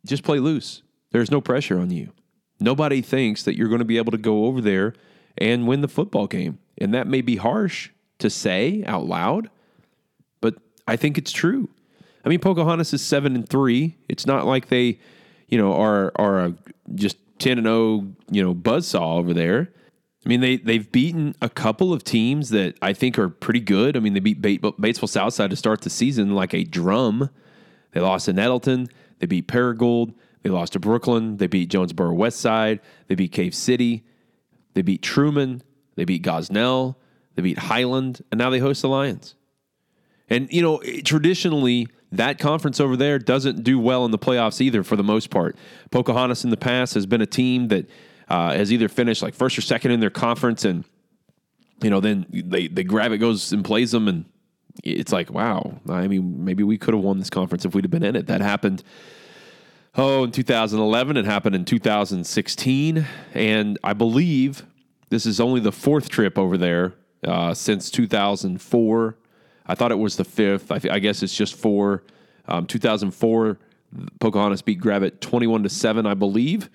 just 0.04 0.22
play 0.22 0.38
loose. 0.38 0.82
There's 1.12 1.30
no 1.30 1.40
pressure 1.40 1.78
on 1.78 1.90
you. 1.90 2.12
Nobody 2.60 3.00
thinks 3.00 3.42
that 3.44 3.56
you're 3.56 3.68
going 3.68 3.80
to 3.80 3.84
be 3.84 3.96
able 3.96 4.12
to 4.12 4.18
go 4.18 4.44
over 4.44 4.60
there 4.60 4.94
and 5.38 5.66
win 5.66 5.80
the 5.80 5.88
football 5.88 6.26
game. 6.26 6.58
And 6.78 6.94
that 6.94 7.06
may 7.06 7.20
be 7.20 7.36
harsh 7.36 7.90
to 8.18 8.30
say 8.30 8.84
out 8.86 9.06
loud, 9.06 9.50
but 10.40 10.54
I 10.86 10.96
think 10.96 11.18
it's 11.18 11.32
true. 11.32 11.70
I 12.24 12.28
mean, 12.28 12.38
Pocahontas 12.38 12.92
is 12.92 13.02
seven 13.02 13.34
and 13.34 13.48
three. 13.48 13.96
It's 14.08 14.26
not 14.26 14.46
like 14.46 14.68
they, 14.68 14.98
you 15.48 15.58
know, 15.58 15.72
are 15.74 16.12
are 16.16 16.40
a 16.40 16.54
just 16.94 17.16
ten 17.38 17.58
and 17.58 17.66
zero, 17.66 18.06
you 18.30 18.42
know, 18.42 18.54
buzzsaw 18.54 19.18
over 19.18 19.32
there. 19.32 19.70
I 20.24 20.28
mean, 20.28 20.40
they 20.40 20.58
they've 20.58 20.90
beaten 20.90 21.34
a 21.40 21.48
couple 21.48 21.94
of 21.94 22.04
teams 22.04 22.50
that 22.50 22.76
I 22.82 22.92
think 22.92 23.18
are 23.18 23.30
pretty 23.30 23.60
good. 23.60 23.96
I 23.96 24.00
mean, 24.00 24.12
they 24.12 24.20
beat 24.20 24.42
Batesville 24.42 25.08
Southside 25.08 25.50
to 25.50 25.56
start 25.56 25.80
the 25.80 25.90
season 25.90 26.34
like 26.34 26.52
a 26.52 26.64
drum. 26.64 27.30
They 27.92 28.00
lost 28.00 28.26
to 28.26 28.34
Nettleton. 28.34 28.88
They 29.20 29.26
beat 29.26 29.46
Paragould. 29.46 30.14
They 30.42 30.50
lost 30.50 30.72
to 30.72 30.80
Brookland. 30.80 31.38
They 31.38 31.46
beat 31.46 31.70
Jonesboro 31.70 32.12
West 32.12 32.40
Side. 32.40 32.80
They 33.06 33.14
beat 33.14 33.32
Cave 33.32 33.54
City. 33.54 34.04
They 34.74 34.82
beat 34.82 35.02
Trumann. 35.02 35.62
They 35.96 36.04
beat 36.04 36.22
Gosnell. 36.22 36.96
They 37.34 37.42
beat 37.42 37.58
Highland. 37.58 38.22
And 38.30 38.38
now 38.38 38.50
they 38.50 38.58
host 38.58 38.82
the 38.82 38.88
Lions. 38.88 39.34
And, 40.28 40.50
you 40.50 40.62
know, 40.62 40.80
traditionally, 41.04 41.88
that 42.12 42.38
conference 42.38 42.80
over 42.80 42.96
there 42.96 43.18
doesn't 43.18 43.62
do 43.62 43.78
well 43.78 44.04
in 44.04 44.10
the 44.10 44.18
playoffs 44.18 44.60
either 44.60 44.82
for 44.82 44.96
the 44.96 45.02
most 45.02 45.30
part. 45.30 45.56
Pocahontas 45.90 46.44
in 46.44 46.50
the 46.50 46.56
past 46.56 46.94
has 46.94 47.06
been 47.06 47.20
a 47.20 47.26
team 47.26 47.68
that 47.68 47.88
uh, 48.28 48.54
has 48.54 48.72
either 48.72 48.88
finished 48.88 49.22
like 49.22 49.34
first 49.34 49.58
or 49.58 49.60
second 49.60 49.90
in 49.90 50.00
their 50.00 50.10
conference 50.10 50.64
and, 50.64 50.84
you 51.82 51.90
know, 51.90 52.00
then 52.00 52.26
they, 52.30 52.68
they 52.68 52.84
Gravette, 52.84 53.18
goes 53.18 53.52
and 53.52 53.64
plays 53.64 53.90
them. 53.90 54.06
And 54.06 54.24
it's 54.82 55.12
like, 55.12 55.30
wow, 55.30 55.80
I 55.88 56.08
mean, 56.08 56.44
maybe 56.44 56.62
we 56.62 56.78
could 56.78 56.94
have 56.94 57.02
won 57.02 57.18
this 57.18 57.30
conference 57.30 57.64
if 57.64 57.74
we'd 57.74 57.84
have 57.84 57.90
been 57.90 58.02
in 58.02 58.16
it. 58.16 58.26
That 58.26 58.40
happened 58.40 58.82
oh, 59.96 60.24
in 60.24 60.32
2011. 60.32 61.16
It 61.16 61.24
happened 61.24 61.54
in 61.54 61.64
2016. 61.64 63.06
And 63.34 63.78
I 63.82 63.92
believe 63.92 64.64
this 65.08 65.26
is 65.26 65.40
only 65.40 65.60
the 65.60 65.72
fourth 65.72 66.08
trip 66.08 66.38
over 66.38 66.56
there 66.56 66.94
uh, 67.26 67.54
since 67.54 67.90
2004. 67.90 69.16
I 69.66 69.74
thought 69.74 69.92
it 69.92 69.98
was 69.98 70.16
the 70.16 70.24
fifth. 70.24 70.72
I, 70.72 70.80
I 70.90 70.98
guess 70.98 71.22
it's 71.22 71.36
just 71.36 71.54
four. 71.54 72.04
Um, 72.48 72.66
2004, 72.66 73.58
Pocahontas 74.18 74.62
beat 74.62 74.80
Gravette 74.80 75.20
21 75.20 75.64
to 75.64 75.68
7, 75.68 76.06
I 76.06 76.14
believe. 76.14 76.70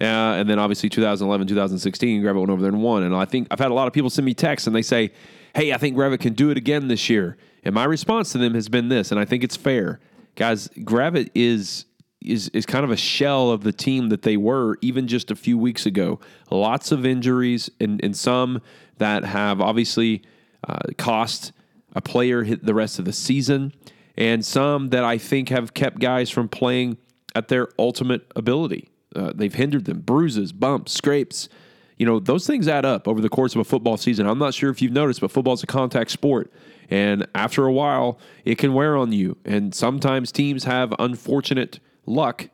Uh, 0.00 0.04
and 0.04 0.48
then 0.48 0.58
obviously 0.58 0.88
2011, 0.88 1.46
2016, 1.46 2.22
Gravette 2.22 2.40
went 2.40 2.50
over 2.50 2.62
there 2.62 2.70
and 2.70 2.82
won. 2.82 3.02
And 3.02 3.14
I 3.14 3.24
think 3.24 3.48
I've 3.50 3.58
had 3.58 3.70
a 3.70 3.74
lot 3.74 3.86
of 3.86 3.92
people 3.92 4.10
send 4.10 4.24
me 4.24 4.34
texts 4.34 4.66
and 4.66 4.74
they 4.74 4.82
say, 4.82 5.12
hey, 5.54 5.72
I 5.72 5.78
think 5.78 5.96
Gravette 5.96 6.20
can 6.20 6.34
do 6.34 6.50
it 6.50 6.56
again 6.56 6.88
this 6.88 7.08
year. 7.08 7.36
And 7.62 7.74
my 7.74 7.84
response 7.84 8.32
to 8.32 8.38
them 8.38 8.54
has 8.54 8.68
been 8.68 8.88
this, 8.88 9.10
and 9.10 9.18
I 9.18 9.24
think 9.24 9.42
it's 9.42 9.56
fair. 9.56 10.00
Guys, 10.34 10.68
Gravette 10.68 11.30
is 11.34 11.86
is 12.20 12.48
is 12.48 12.64
kind 12.66 12.84
of 12.84 12.90
a 12.90 12.96
shell 12.96 13.50
of 13.50 13.62
the 13.62 13.72
team 13.72 14.08
that 14.08 14.22
they 14.22 14.36
were 14.36 14.78
even 14.80 15.06
just 15.06 15.30
a 15.30 15.36
few 15.36 15.56
weeks 15.58 15.86
ago. 15.86 16.20
Lots 16.50 16.90
of 16.92 17.06
injuries 17.06 17.70
and, 17.80 18.02
and 18.02 18.16
some 18.16 18.60
that 18.98 19.24
have 19.24 19.60
obviously 19.60 20.22
uh, 20.66 20.78
cost 20.98 21.52
a 21.94 22.00
player 22.00 22.42
hit 22.42 22.64
the 22.64 22.74
rest 22.74 22.98
of 22.98 23.04
the 23.04 23.12
season, 23.12 23.72
and 24.16 24.44
some 24.44 24.90
that 24.90 25.04
I 25.04 25.18
think 25.18 25.48
have 25.48 25.74
kept 25.74 26.00
guys 26.00 26.30
from 26.30 26.48
playing 26.48 26.98
at 27.34 27.48
their 27.48 27.68
ultimate 27.78 28.30
ability. 28.36 28.88
Uh, 29.14 29.32
they've 29.34 29.54
hindered 29.54 29.84
them, 29.84 30.00
bruises, 30.00 30.52
bumps, 30.52 30.92
scrapes. 30.92 31.48
You 31.96 32.06
know, 32.06 32.18
those 32.18 32.46
things 32.46 32.66
add 32.66 32.84
up 32.84 33.06
over 33.06 33.20
the 33.20 33.28
course 33.28 33.54
of 33.54 33.60
a 33.60 33.64
football 33.64 33.96
season. 33.96 34.26
I'm 34.26 34.38
not 34.38 34.54
sure 34.54 34.70
if 34.70 34.82
you've 34.82 34.92
noticed, 34.92 35.20
but 35.20 35.30
football 35.30 35.54
is 35.54 35.62
a 35.62 35.66
contact 35.66 36.10
sport. 36.10 36.52
And 36.90 37.26
after 37.34 37.66
a 37.66 37.72
while, 37.72 38.18
it 38.44 38.58
can 38.58 38.74
wear 38.74 38.96
on 38.96 39.12
you. 39.12 39.36
And 39.44 39.74
sometimes 39.74 40.32
teams 40.32 40.64
have 40.64 40.92
unfortunate 40.98 41.78
luck 42.06 42.48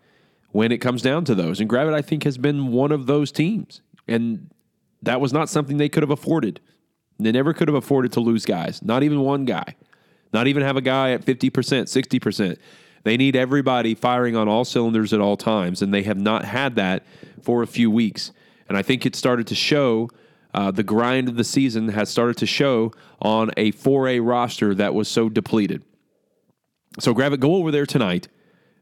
when 0.52 0.72
it 0.72 0.78
comes 0.78 1.02
down 1.02 1.24
to 1.24 1.34
those. 1.34 1.60
And 1.60 1.70
Gravette, 1.70 1.94
I 1.94 2.02
think, 2.02 2.24
has 2.24 2.38
been 2.38 2.68
one 2.68 2.92
of 2.92 3.06
those 3.06 3.32
teams. 3.32 3.80
And 4.06 4.50
that 5.02 5.20
was 5.20 5.32
not 5.32 5.48
something 5.48 5.78
they 5.78 5.88
could 5.88 6.02
have 6.02 6.10
afforded. 6.10 6.60
They 7.18 7.32
never 7.32 7.52
could 7.52 7.68
have 7.68 7.74
afforded 7.74 8.12
to 8.12 8.20
lose 8.20 8.44
guys, 8.44 8.82
not 8.82 9.02
even 9.02 9.20
one 9.20 9.44
guy, 9.44 9.76
not 10.32 10.46
even 10.46 10.62
have 10.62 10.76
a 10.76 10.80
guy 10.80 11.12
at 11.12 11.24
50%, 11.24 11.50
60%. 11.50 12.56
They 13.02 13.16
need 13.16 13.36
everybody 13.36 13.94
firing 13.94 14.36
on 14.36 14.48
all 14.48 14.64
cylinders 14.64 15.12
at 15.12 15.20
all 15.20 15.36
times, 15.36 15.82
and 15.82 15.92
they 15.92 16.02
have 16.02 16.18
not 16.18 16.44
had 16.44 16.76
that 16.76 17.04
for 17.42 17.62
a 17.62 17.66
few 17.66 17.90
weeks. 17.90 18.32
And 18.70 18.78
I 18.78 18.82
think 18.82 19.04
it 19.04 19.16
started 19.16 19.48
to 19.48 19.54
show. 19.56 20.08
Uh, 20.54 20.70
the 20.70 20.84
grind 20.84 21.28
of 21.28 21.36
the 21.36 21.44
season 21.44 21.88
has 21.88 22.08
started 22.08 22.36
to 22.36 22.46
show 22.46 22.92
on 23.20 23.50
a 23.56 23.72
4A 23.72 24.24
roster 24.24 24.74
that 24.76 24.94
was 24.94 25.08
so 25.08 25.28
depleted. 25.28 25.82
So, 27.00 27.12
Gravette, 27.12 27.40
go 27.40 27.56
over 27.56 27.72
there 27.72 27.84
tonight 27.84 28.28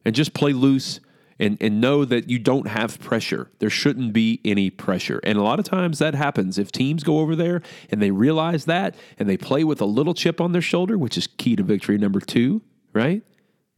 and 0.05 0.15
just 0.15 0.35
play 0.35 0.53
loose 0.53 1.01
and, 1.39 1.57
and 1.61 1.81
know 1.81 2.05
that 2.05 2.29
you 2.29 2.39
don't 2.39 2.69
have 2.69 3.01
pressure. 3.01 3.51
There 3.61 3.71
shouldn't 3.71 4.13
be 4.13 4.43
any 4.45 4.69
pressure. 4.69 5.21
And 5.25 5.39
a 5.39 5.43
lot 5.43 5.59
of 5.59 5.65
times 5.65 5.99
that 6.01 6.15
happens. 6.15 6.59
If 6.59 6.71
teams 6.71 7.03
go 7.03 7.21
over 7.21 7.35
there 7.35 7.63
and 7.91 8.03
they 8.03 8.11
realize 8.11 8.67
that 8.67 8.95
and 9.19 9.27
they 9.27 9.39
play 9.39 9.65
with 9.65 9.81
a 9.81 9.87
little 9.87 10.15
chip 10.15 10.39
on 10.39 10.53
their 10.53 10.63
shoulder, 10.63 10.99
which 10.99 11.17
is 11.17 11.27
key 11.27 11.57
to 11.57 11.63
victory 11.63 11.97
number 11.97 12.21
two, 12.21 12.61
right? 12.93 13.23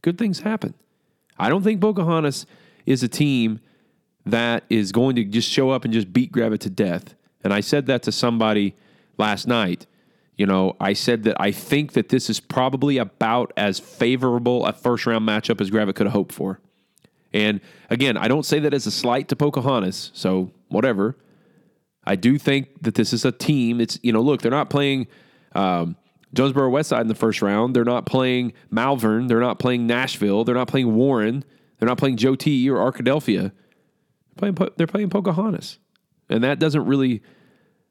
Good 0.01 0.17
things 0.17 0.41
happen. 0.41 0.73
I 1.39 1.47
don't 1.47 1.63
think 1.63 1.79
Pocahontas 1.79 2.45
is 2.85 3.01
a 3.01 3.07
team 3.07 3.61
that 4.25 4.63
is 4.69 4.91
going 4.91 5.15
to 5.15 5.23
just 5.23 5.49
show 5.49 5.69
up 5.71 5.83
and 5.83 5.93
just 5.93 6.13
beat 6.13 6.31
Gravette 6.31 6.59
to 6.61 6.69
death. 6.69 7.15
And 7.43 7.53
I 7.53 7.61
said 7.61 7.87
that 7.87 8.03
to 8.03 8.11
somebody 8.11 8.75
last 9.17 9.47
night. 9.47 9.87
You 10.37 10.45
know, 10.45 10.75
I 10.79 10.93
said 10.93 11.23
that 11.23 11.39
I 11.39 11.51
think 11.51 11.93
that 11.93 12.09
this 12.09 12.29
is 12.29 12.39
probably 12.39 12.97
about 12.97 13.53
as 13.57 13.79
favorable 13.79 14.65
a 14.65 14.73
first 14.73 15.05
round 15.05 15.27
matchup 15.27 15.61
as 15.61 15.69
Gravette 15.69 15.95
could 15.95 16.07
have 16.07 16.13
hoped 16.13 16.33
for. 16.33 16.59
And 17.33 17.61
again, 17.89 18.17
I 18.17 18.27
don't 18.27 18.45
say 18.45 18.59
that 18.59 18.73
as 18.73 18.85
a 18.87 18.91
slight 18.91 19.27
to 19.29 19.35
Pocahontas, 19.35 20.11
so 20.13 20.51
whatever. 20.69 21.15
I 22.03 22.15
do 22.15 22.37
think 22.37 22.81
that 22.81 22.95
this 22.95 23.13
is 23.13 23.25
a 23.25 23.31
team. 23.31 23.79
It's 23.79 23.99
you 24.01 24.11
know, 24.11 24.21
look, 24.21 24.41
they're 24.41 24.51
not 24.51 24.69
playing 24.69 25.07
um, 25.53 25.95
Jonesboro 26.33 26.71
Westside 26.71 27.01
in 27.01 27.07
the 27.07 27.15
first 27.15 27.41
round. 27.41 27.75
They're 27.75 27.83
not 27.83 28.05
playing 28.05 28.53
Malvern. 28.69 29.27
They're 29.27 29.39
not 29.39 29.59
playing 29.59 29.85
Nashville. 29.87 30.43
They're 30.43 30.55
not 30.55 30.67
playing 30.67 30.95
Warren. 30.95 31.43
They're 31.77 31.87
not 31.87 31.97
playing 31.97 32.17
Joe 32.17 32.35
T 32.35 32.69
or 32.69 32.77
Arkadelphia. 32.77 33.51
They're 34.35 34.53
playing, 34.53 34.71
they're 34.77 34.87
playing 34.87 35.09
Pocahontas, 35.09 35.79
and 36.29 36.43
that 36.43 36.59
doesn't 36.59 36.85
really. 36.85 37.21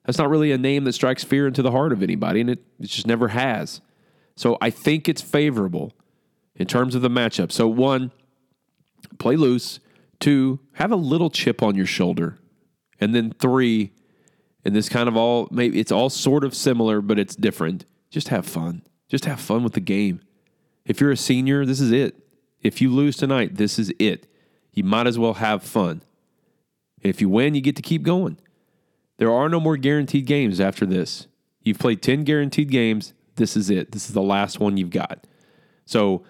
That's 0.07 0.17
not 0.17 0.31
really 0.31 0.51
a 0.51 0.59
name 0.59 0.85
that 0.85 0.95
strikes 0.95 1.23
fear 1.23 1.47
into 1.47 1.61
the 1.61 1.71
heart 1.71 1.93
of 1.93 2.03
anybody, 2.03 2.41
and 2.41 2.49
it, 2.49 2.65
it 2.81 2.87
just 2.87 3.07
never 3.07 3.29
has. 3.29 3.83
So 4.35 4.57
I 4.61 4.71
think 4.71 5.09
it's 5.09 5.21
favorable 5.21 5.93
in 6.57 6.67
terms 6.67 6.95
of 6.95 7.03
the 7.03 7.11
matchup. 7.11 7.53
So 7.53 7.69
one, 7.69 8.11
play 9.19 9.37
loose. 9.37 9.79
Two, 10.19 10.61
have 10.73 10.91
a 10.91 10.97
little 10.97 11.31
chip 11.31 11.63
on 11.63 11.75
your 11.75 11.87
shoulder. 11.87 12.39
And 13.01 13.15
then 13.15 13.33
three, 13.39 13.93
and 14.65 14.75
this 14.75 14.89
kind 14.89 15.09
of 15.09 15.17
all 15.17 15.49
maybe 15.51 15.81
it's 15.81 15.93
all 15.93 16.11
sort 16.11 16.45
of 16.45 16.55
similar, 16.55 17.01
but 17.01 17.19
it's 17.19 17.37
different. 17.37 17.85
Just 18.11 18.29
have 18.29 18.47
fun. 18.47 18.83
Just 19.09 19.25
have 19.25 19.41
fun 19.41 19.63
with 19.63 19.73
the 19.75 19.81
game. 19.81 20.21
If 20.85 21.01
you're 21.01 21.11
a 21.11 21.17
senior, 21.17 21.65
this 21.65 21.81
is 21.81 21.93
it. 21.93 22.17
If 22.63 22.81
you 22.81 22.91
lose 22.91 23.17
tonight, 23.17 23.57
this 23.57 23.79
is 23.79 23.93
it. 23.99 24.27
You 24.73 24.85
might 24.85 25.07
as 25.07 25.19
well 25.19 25.35
have 25.35 25.63
fun. 25.63 26.03
If 27.03 27.21
you 27.21 27.29
win, 27.29 27.55
you 27.55 27.61
get 27.61 27.77
to 27.77 27.83
keep 27.83 28.03
going. 28.03 28.39
There 29.19 29.31
are 29.31 29.49
no 29.49 29.61
more 29.61 29.77
guaranteed 29.77 30.27
games 30.27 30.61
after 30.61 30.87
this. 30.87 31.27
You've 31.63 31.79
played 31.79 32.03
10 32.03 32.25
guaranteed 32.25 32.71
games. 32.71 33.13
This 33.37 33.57
is 33.57 33.71
it. 33.71 33.93
This 33.93 34.07
is 34.07 34.15
the 34.15 34.23
last 34.23 34.61
one 34.61 34.77
you've 34.77 34.91
got. 34.91 35.27
So 35.85 36.23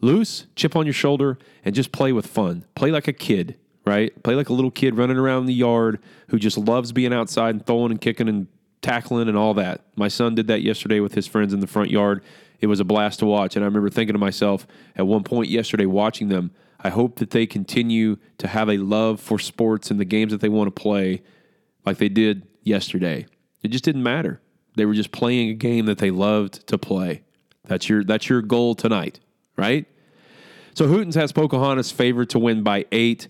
loose, 0.00 0.46
chip 0.56 0.74
on 0.76 0.86
your 0.86 0.92
shoulder, 0.92 1.38
and 1.64 1.74
just 1.74 1.92
play 1.92 2.12
with 2.12 2.26
fun. 2.26 2.64
Play 2.74 2.90
like 2.90 3.08
a 3.08 3.12
kid, 3.12 3.58
right? 3.86 4.20
Play 4.22 4.34
like 4.34 4.48
a 4.48 4.52
little 4.52 4.70
kid 4.70 4.96
running 4.96 5.18
around 5.18 5.46
the 5.46 5.54
yard 5.54 6.00
who 6.28 6.38
just 6.38 6.58
loves 6.58 6.92
being 6.92 7.12
outside 7.12 7.54
and 7.54 7.64
throwing 7.64 7.90
and 7.90 8.00
kicking 8.00 8.28
and 8.28 8.48
tackling 8.80 9.28
and 9.28 9.36
all 9.36 9.54
that. 9.54 9.82
My 9.96 10.08
son 10.08 10.34
did 10.34 10.48
that 10.48 10.62
yesterday 10.62 11.00
with 11.00 11.14
his 11.14 11.26
friends 11.26 11.52
in 11.54 11.60
the 11.60 11.66
front 11.66 11.90
yard. 11.90 12.22
It 12.60 12.66
was 12.66 12.80
a 12.80 12.84
blast 12.84 13.20
to 13.20 13.26
watch. 13.26 13.56
And 13.56 13.64
I 13.64 13.66
remember 13.66 13.90
thinking 13.90 14.14
to 14.14 14.18
myself 14.18 14.66
at 14.96 15.06
one 15.06 15.22
point 15.24 15.48
yesterday 15.48 15.86
watching 15.86 16.28
them, 16.28 16.52
I 16.82 16.90
hope 16.90 17.16
that 17.16 17.30
they 17.30 17.46
continue 17.46 18.16
to 18.38 18.48
have 18.48 18.68
a 18.68 18.78
love 18.78 19.20
for 19.20 19.38
sports 19.38 19.90
and 19.90 20.00
the 20.00 20.04
games 20.04 20.32
that 20.32 20.40
they 20.40 20.48
want 20.48 20.74
to 20.74 20.82
play 20.82 21.22
like 21.86 21.98
they 21.98 22.08
did 22.08 22.46
yesterday. 22.62 23.26
It 23.62 23.68
just 23.68 23.84
didn't 23.84 24.02
matter. 24.02 24.40
They 24.76 24.84
were 24.84 24.94
just 24.94 25.12
playing 25.12 25.50
a 25.50 25.54
game 25.54 25.86
that 25.86 25.98
they 25.98 26.10
loved 26.10 26.66
to 26.68 26.78
play. 26.78 27.22
That's 27.64 27.88
your 27.88 28.02
that's 28.02 28.28
your 28.28 28.42
goal 28.42 28.74
tonight, 28.74 29.20
right? 29.56 29.86
So 30.74 30.88
Hootens 30.88 31.14
has 31.14 31.32
Pocahontas 31.32 31.92
favored 31.92 32.30
to 32.30 32.38
win 32.38 32.62
by 32.62 32.86
eight. 32.90 33.28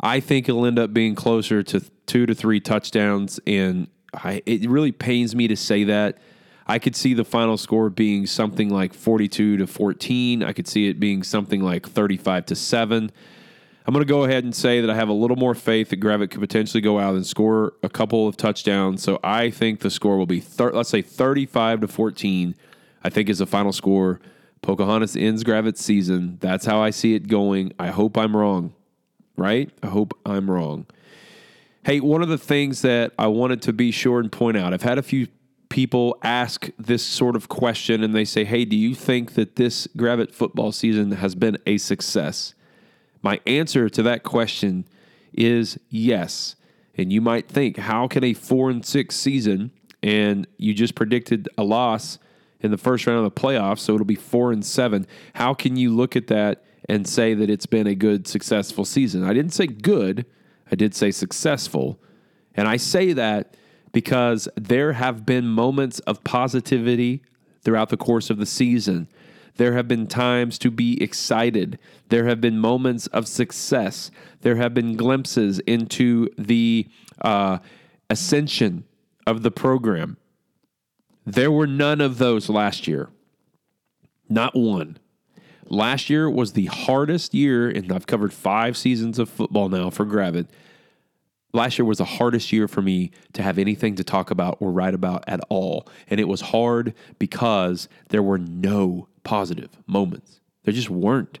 I 0.00 0.20
think 0.20 0.48
it'll 0.48 0.64
end 0.64 0.78
up 0.78 0.92
being 0.92 1.14
closer 1.14 1.62
to 1.62 1.80
two 2.06 2.26
to 2.26 2.34
three 2.34 2.60
touchdowns, 2.60 3.40
and 3.46 3.88
I, 4.12 4.42
it 4.46 4.68
really 4.68 4.92
pains 4.92 5.34
me 5.34 5.48
to 5.48 5.56
say 5.56 5.84
that. 5.84 6.18
I 6.66 6.78
could 6.78 6.96
see 6.96 7.12
the 7.14 7.24
final 7.24 7.56
score 7.56 7.90
being 7.90 8.26
something 8.26 8.70
like 8.70 8.94
42 8.94 9.58
to 9.58 9.66
14. 9.66 10.42
I 10.42 10.52
could 10.52 10.66
see 10.66 10.88
it 10.88 10.98
being 10.98 11.22
something 11.22 11.62
like 11.62 11.86
35 11.86 12.46
to 12.46 12.56
7. 12.56 13.12
I'm 13.86 13.92
going 13.92 14.04
to 14.04 14.10
go 14.10 14.24
ahead 14.24 14.44
and 14.44 14.54
say 14.54 14.80
that 14.80 14.88
I 14.88 14.94
have 14.94 15.10
a 15.10 15.14
little 15.14 15.36
more 15.36 15.54
faith 15.54 15.90
that 15.90 16.00
Gravette 16.00 16.30
could 16.30 16.40
potentially 16.40 16.80
go 16.80 16.98
out 16.98 17.16
and 17.16 17.26
score 17.26 17.74
a 17.82 17.90
couple 17.90 18.26
of 18.26 18.38
touchdowns. 18.38 19.02
So 19.02 19.20
I 19.22 19.50
think 19.50 19.80
the 19.80 19.90
score 19.90 20.16
will 20.16 20.24
be, 20.24 20.40
thir- 20.40 20.72
let's 20.72 20.88
say, 20.88 21.02
35 21.02 21.82
to 21.82 21.88
14. 21.88 22.54
I 23.02 23.10
think 23.10 23.28
is 23.28 23.38
the 23.38 23.46
final 23.46 23.72
score. 23.72 24.20
Pocahontas 24.62 25.14
ends 25.14 25.44
Gravette's 25.44 25.84
season. 25.84 26.38
That's 26.40 26.64
how 26.64 26.80
I 26.80 26.88
see 26.88 27.14
it 27.14 27.28
going. 27.28 27.74
I 27.78 27.88
hope 27.88 28.16
I'm 28.16 28.34
wrong, 28.34 28.72
right? 29.36 29.70
I 29.82 29.88
hope 29.88 30.18
I'm 30.24 30.50
wrong. 30.50 30.86
Hey, 31.84 32.00
one 32.00 32.22
of 32.22 32.30
the 32.30 32.38
things 32.38 32.80
that 32.80 33.12
I 33.18 33.26
wanted 33.26 33.60
to 33.62 33.74
be 33.74 33.90
sure 33.90 34.20
and 34.20 34.32
point 34.32 34.56
out, 34.56 34.72
I've 34.72 34.80
had 34.80 34.96
a 34.96 35.02
few 35.02 35.28
people 35.74 36.16
ask 36.22 36.70
this 36.78 37.04
sort 37.04 37.34
of 37.34 37.48
question 37.48 38.04
and 38.04 38.14
they 38.14 38.24
say, 38.24 38.44
Hey, 38.44 38.64
do 38.64 38.76
you 38.76 38.94
think 38.94 39.34
that 39.34 39.56
this 39.56 39.88
Gravette 39.96 40.32
football 40.32 40.70
season 40.70 41.10
has 41.10 41.34
been 41.34 41.58
a 41.66 41.78
success? 41.78 42.54
My 43.22 43.40
answer 43.44 43.88
to 43.88 44.02
that 44.04 44.22
question 44.22 44.86
is 45.32 45.76
yes. 45.90 46.54
And 46.96 47.12
you 47.12 47.20
might 47.20 47.48
think, 47.48 47.76
how 47.76 48.06
can 48.06 48.22
a 48.22 48.34
four 48.34 48.70
and 48.70 48.86
six 48.86 49.16
season 49.16 49.72
and 50.00 50.46
you 50.58 50.74
just 50.74 50.94
predicted 50.94 51.48
a 51.58 51.64
loss 51.64 52.20
in 52.60 52.70
the 52.70 52.78
first 52.78 53.04
round 53.08 53.26
of 53.26 53.34
the 53.34 53.40
playoffs, 53.40 53.80
so 53.80 53.94
it'll 53.94 54.06
be 54.06 54.14
four 54.14 54.52
and 54.52 54.64
seven. 54.64 55.08
How 55.34 55.54
can 55.54 55.76
you 55.76 55.92
look 55.92 56.14
at 56.14 56.28
that 56.28 56.62
and 56.88 57.04
say 57.04 57.34
that 57.34 57.50
it's 57.50 57.66
been 57.66 57.88
a 57.88 57.96
good, 57.96 58.28
successful 58.28 58.84
season? 58.84 59.24
I 59.24 59.34
didn't 59.34 59.52
say 59.52 59.66
good, 59.66 60.24
I 60.70 60.76
did 60.76 60.94
say 60.94 61.10
successful. 61.10 61.98
And 62.54 62.68
I 62.68 62.76
say 62.76 63.12
that 63.14 63.56
because 63.94 64.48
there 64.56 64.94
have 64.94 65.24
been 65.24 65.46
moments 65.46 66.00
of 66.00 66.22
positivity 66.24 67.22
throughout 67.62 67.88
the 67.88 67.96
course 67.96 68.28
of 68.28 68.38
the 68.38 68.44
season. 68.44 69.06
There 69.56 69.74
have 69.74 69.86
been 69.86 70.08
times 70.08 70.58
to 70.58 70.70
be 70.70 71.00
excited. 71.00 71.78
There 72.08 72.26
have 72.26 72.40
been 72.40 72.58
moments 72.58 73.06
of 73.06 73.28
success. 73.28 74.10
There 74.40 74.56
have 74.56 74.74
been 74.74 74.96
glimpses 74.96 75.60
into 75.60 76.28
the 76.36 76.88
uh, 77.22 77.58
ascension 78.10 78.84
of 79.28 79.42
the 79.44 79.52
program. 79.52 80.16
There 81.24 81.52
were 81.52 81.68
none 81.68 82.00
of 82.00 82.18
those 82.18 82.48
last 82.48 82.88
year. 82.88 83.10
Not 84.28 84.56
one. 84.56 84.98
Last 85.66 86.10
year 86.10 86.28
was 86.28 86.52
the 86.52 86.66
hardest 86.66 87.32
year, 87.32 87.70
and 87.70 87.92
I've 87.92 88.08
covered 88.08 88.32
five 88.32 88.76
seasons 88.76 89.20
of 89.20 89.28
football 89.28 89.68
now 89.68 89.88
for 89.90 90.04
Gravette. 90.04 90.48
Last 91.54 91.78
year 91.78 91.86
was 91.86 91.98
the 91.98 92.04
hardest 92.04 92.52
year 92.52 92.66
for 92.66 92.82
me 92.82 93.12
to 93.32 93.42
have 93.42 93.58
anything 93.58 93.94
to 93.94 94.04
talk 94.04 94.32
about 94.32 94.56
or 94.58 94.72
write 94.72 94.92
about 94.92 95.22
at 95.28 95.40
all. 95.48 95.86
And 96.10 96.18
it 96.18 96.26
was 96.26 96.40
hard 96.40 96.94
because 97.20 97.88
there 98.08 98.24
were 98.24 98.38
no 98.38 99.06
positive 99.22 99.70
moments. 99.86 100.40
There 100.64 100.74
just 100.74 100.90
weren't. 100.90 101.38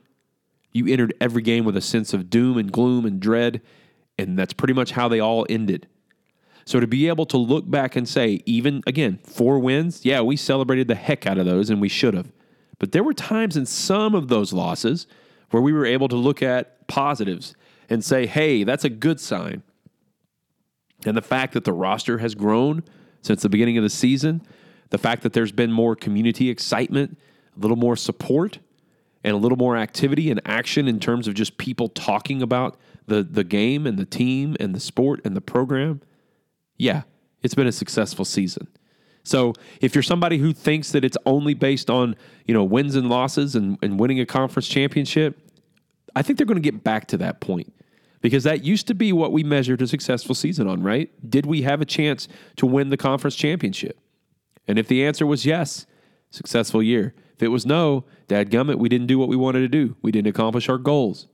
You 0.70 0.86
entered 0.86 1.14
every 1.20 1.42
game 1.42 1.64
with 1.64 1.76
a 1.76 1.80
sense 1.80 2.14
of 2.14 2.30
doom 2.30 2.56
and 2.58 2.70
gloom 2.70 3.04
and 3.04 3.18
dread, 3.18 3.60
and 4.16 4.38
that's 4.38 4.52
pretty 4.52 4.72
much 4.72 4.92
how 4.92 5.08
they 5.08 5.18
all 5.18 5.46
ended. 5.48 5.88
So 6.64 6.78
to 6.78 6.86
be 6.86 7.08
able 7.08 7.26
to 7.26 7.36
look 7.36 7.68
back 7.68 7.96
and 7.96 8.08
say, 8.08 8.40
even 8.46 8.82
again, 8.86 9.18
four 9.24 9.58
wins, 9.58 10.04
yeah, 10.04 10.20
we 10.20 10.36
celebrated 10.36 10.86
the 10.86 10.94
heck 10.94 11.26
out 11.26 11.38
of 11.38 11.44
those 11.44 11.70
and 11.70 11.80
we 11.80 11.88
should 11.88 12.14
have. 12.14 12.30
But 12.78 12.92
there 12.92 13.02
were 13.02 13.14
times 13.14 13.56
in 13.56 13.66
some 13.66 14.14
of 14.14 14.28
those 14.28 14.52
losses 14.52 15.08
where 15.50 15.62
we 15.62 15.72
were 15.72 15.86
able 15.86 16.06
to 16.08 16.16
look 16.16 16.40
at 16.40 16.86
positives 16.86 17.56
and 17.90 18.04
say, 18.04 18.26
hey, 18.26 18.62
that's 18.62 18.84
a 18.84 18.88
good 18.88 19.18
sign. 19.18 19.64
And 21.06 21.16
the 21.16 21.22
fact 21.22 21.52
that 21.54 21.64
the 21.64 21.72
roster 21.72 22.18
has 22.18 22.34
grown 22.34 22.82
since 23.22 23.42
the 23.42 23.48
beginning 23.48 23.76
of 23.78 23.84
the 23.84 23.90
season, 23.90 24.42
the 24.90 24.98
fact 24.98 25.22
that 25.22 25.32
there's 25.32 25.52
been 25.52 25.72
more 25.72 25.96
community 25.96 26.50
excitement, 26.50 27.18
a 27.56 27.60
little 27.60 27.76
more 27.76 27.96
support, 27.96 28.58
and 29.22 29.34
a 29.34 29.38
little 29.38 29.56
more 29.58 29.76
activity 29.76 30.30
and 30.30 30.40
action 30.44 30.86
in 30.86 31.00
terms 31.00 31.26
of 31.26 31.34
just 31.34 31.56
people 31.56 31.88
talking 31.88 32.42
about 32.42 32.78
the, 33.06 33.22
the 33.22 33.44
game 33.44 33.86
and 33.86 33.98
the 33.98 34.04
team 34.04 34.56
and 34.60 34.74
the 34.74 34.80
sport 34.80 35.20
and 35.24 35.34
the 35.34 35.40
program 35.40 36.00
yeah, 36.76 37.02
it's 37.42 37.54
been 37.54 37.66
a 37.66 37.72
successful 37.72 38.24
season. 38.24 38.68
So 39.22 39.54
if 39.80 39.94
you're 39.94 40.02
somebody 40.02 40.38
who 40.38 40.52
thinks 40.52 40.92
that 40.92 41.04
it's 41.04 41.16
only 41.24 41.54
based 41.54 41.88
on, 41.88 42.14
you 42.46 42.52
know, 42.52 42.64
wins 42.64 42.94
and 42.94 43.08
losses 43.08 43.54
and, 43.54 43.78
and 43.80 43.98
winning 43.98 44.20
a 44.20 44.26
conference 44.26 44.68
championship, 44.68 45.38
I 46.14 46.22
think 46.22 46.38
they're 46.38 46.46
going 46.46 46.62
to 46.62 46.70
get 46.70 46.84
back 46.84 47.06
to 47.08 47.16
that 47.18 47.40
point. 47.40 47.72
Because 48.24 48.44
that 48.44 48.64
used 48.64 48.86
to 48.86 48.94
be 48.94 49.12
what 49.12 49.32
we 49.32 49.42
measured 49.44 49.82
a 49.82 49.86
successful 49.86 50.34
season 50.34 50.66
on, 50.66 50.82
right? 50.82 51.10
Did 51.28 51.44
we 51.44 51.60
have 51.60 51.82
a 51.82 51.84
chance 51.84 52.26
to 52.56 52.64
win 52.64 52.88
the 52.88 52.96
conference 52.96 53.36
championship? 53.36 53.98
And 54.66 54.78
if 54.78 54.88
the 54.88 55.04
answer 55.04 55.26
was 55.26 55.44
yes, 55.44 55.84
successful 56.30 56.82
year. 56.82 57.12
If 57.34 57.42
it 57.42 57.48
was 57.48 57.66
no, 57.66 58.06
dad 58.26 58.50
gummit, 58.50 58.78
we 58.78 58.88
didn't 58.88 59.08
do 59.08 59.18
what 59.18 59.28
we 59.28 59.36
wanted 59.36 59.60
to 59.60 59.68
do. 59.68 59.96
We 60.00 60.10
didn't 60.10 60.28
accomplish 60.28 60.70
our 60.70 60.78
goals. 60.78 61.28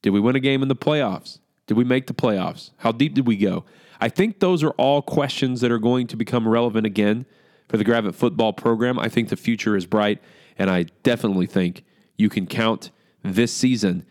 Did 0.00 0.10
we 0.10 0.20
win 0.20 0.36
a 0.36 0.40
game 0.40 0.62
in 0.62 0.68
the 0.68 0.76
playoffs? 0.76 1.40
Did 1.66 1.76
we 1.76 1.82
make 1.82 2.06
the 2.06 2.14
playoffs? 2.14 2.70
How 2.76 2.92
deep 2.92 3.14
did 3.14 3.26
we 3.26 3.36
go? 3.36 3.64
I 4.00 4.10
think 4.10 4.38
those 4.38 4.62
are 4.62 4.70
all 4.70 5.02
questions 5.02 5.60
that 5.60 5.72
are 5.72 5.80
going 5.80 6.06
to 6.06 6.16
become 6.16 6.46
relevant 6.46 6.86
again 6.86 7.26
for 7.68 7.78
the 7.78 7.84
Gravette 7.84 8.14
football 8.14 8.52
program. 8.52 8.96
I 8.96 9.08
think 9.08 9.28
the 9.28 9.36
future 9.36 9.74
is 9.74 9.86
bright, 9.86 10.22
and 10.56 10.70
I 10.70 10.84
definitely 11.02 11.46
think 11.46 11.82
you 12.16 12.28
can 12.28 12.46
count 12.46 12.92
this 13.24 13.52
season 13.52 14.06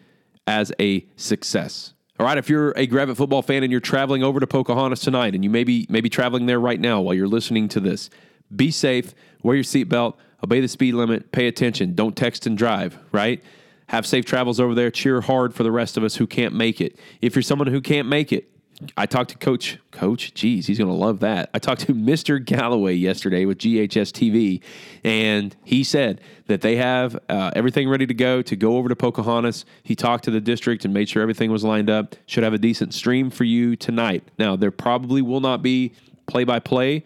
as 0.49 0.71
a 0.79 1.05
success. 1.15 1.93
All 2.19 2.25
right, 2.25 2.39
if 2.39 2.49
you're 2.49 2.71
a 2.71 2.87
Gravette 2.87 3.15
football 3.15 3.43
fan 3.43 3.61
and 3.61 3.71
you're 3.71 3.79
traveling 3.79 4.23
over 4.23 4.39
to 4.39 4.47
Pocahontas 4.47 4.99
tonight, 4.99 5.35
and 5.35 5.43
you 5.43 5.49
may 5.49 5.63
be, 5.63 5.85
may 5.89 6.01
be 6.01 6.09
traveling 6.09 6.47
there 6.47 6.59
right 6.59 6.79
now 6.79 7.01
while 7.01 7.13
you're 7.13 7.27
listening 7.27 7.69
to 7.69 7.79
this, 7.79 8.09
be 8.53 8.71
safe, 8.71 9.13
wear 9.43 9.55
your 9.55 9.63
seatbelt, 9.63 10.15
obey 10.43 10.59
the 10.59 10.67
speed 10.67 10.95
limit, 10.95 11.31
pay 11.31 11.47
attention, 11.47 11.93
don't 11.93 12.17
text 12.17 12.47
and 12.47 12.57
drive, 12.57 12.97
right? 13.11 13.43
Have 13.89 14.07
safe 14.07 14.25
travels 14.25 14.59
over 14.59 14.73
there. 14.73 14.89
Cheer 14.89 15.21
hard 15.21 15.53
for 15.53 15.61
the 15.61 15.71
rest 15.71 15.97
of 15.97 16.03
us 16.03 16.15
who 16.15 16.25
can't 16.25 16.55
make 16.55 16.81
it. 16.81 16.99
If 17.21 17.35
you're 17.35 17.43
someone 17.43 17.67
who 17.67 17.79
can't 17.79 18.07
make 18.07 18.33
it, 18.33 18.49
I 18.95 19.05
talked 19.05 19.31
to 19.31 19.37
Coach 19.37 19.77
Coach. 19.91 20.33
Geez, 20.33 20.67
he's 20.67 20.77
going 20.77 20.89
to 20.89 20.95
love 20.95 21.19
that. 21.19 21.49
I 21.53 21.59
talked 21.59 21.81
to 21.81 21.93
Mr. 21.93 22.43
Galloway 22.43 22.93
yesterday 22.93 23.45
with 23.45 23.57
GHS 23.57 24.11
TV, 24.11 24.61
and 25.03 25.55
he 25.65 25.83
said 25.83 26.21
that 26.47 26.61
they 26.61 26.77
have 26.77 27.17
uh, 27.27 27.51
everything 27.55 27.89
ready 27.89 28.07
to 28.07 28.13
go 28.13 28.41
to 28.41 28.55
go 28.55 28.77
over 28.77 28.89
to 28.89 28.95
Pocahontas. 28.95 29.65
He 29.83 29.95
talked 29.95 30.23
to 30.25 30.31
the 30.31 30.41
district 30.41 30.85
and 30.85 30.93
made 30.93 31.09
sure 31.09 31.21
everything 31.21 31.51
was 31.51 31.63
lined 31.63 31.89
up. 31.89 32.15
Should 32.25 32.43
have 32.43 32.53
a 32.53 32.57
decent 32.57 32.93
stream 32.93 33.29
for 33.29 33.43
you 33.43 33.75
tonight. 33.75 34.23
Now 34.37 34.55
there 34.55 34.71
probably 34.71 35.21
will 35.21 35.41
not 35.41 35.61
be 35.61 35.93
play 36.27 36.43
by 36.43 36.59
play. 36.59 37.03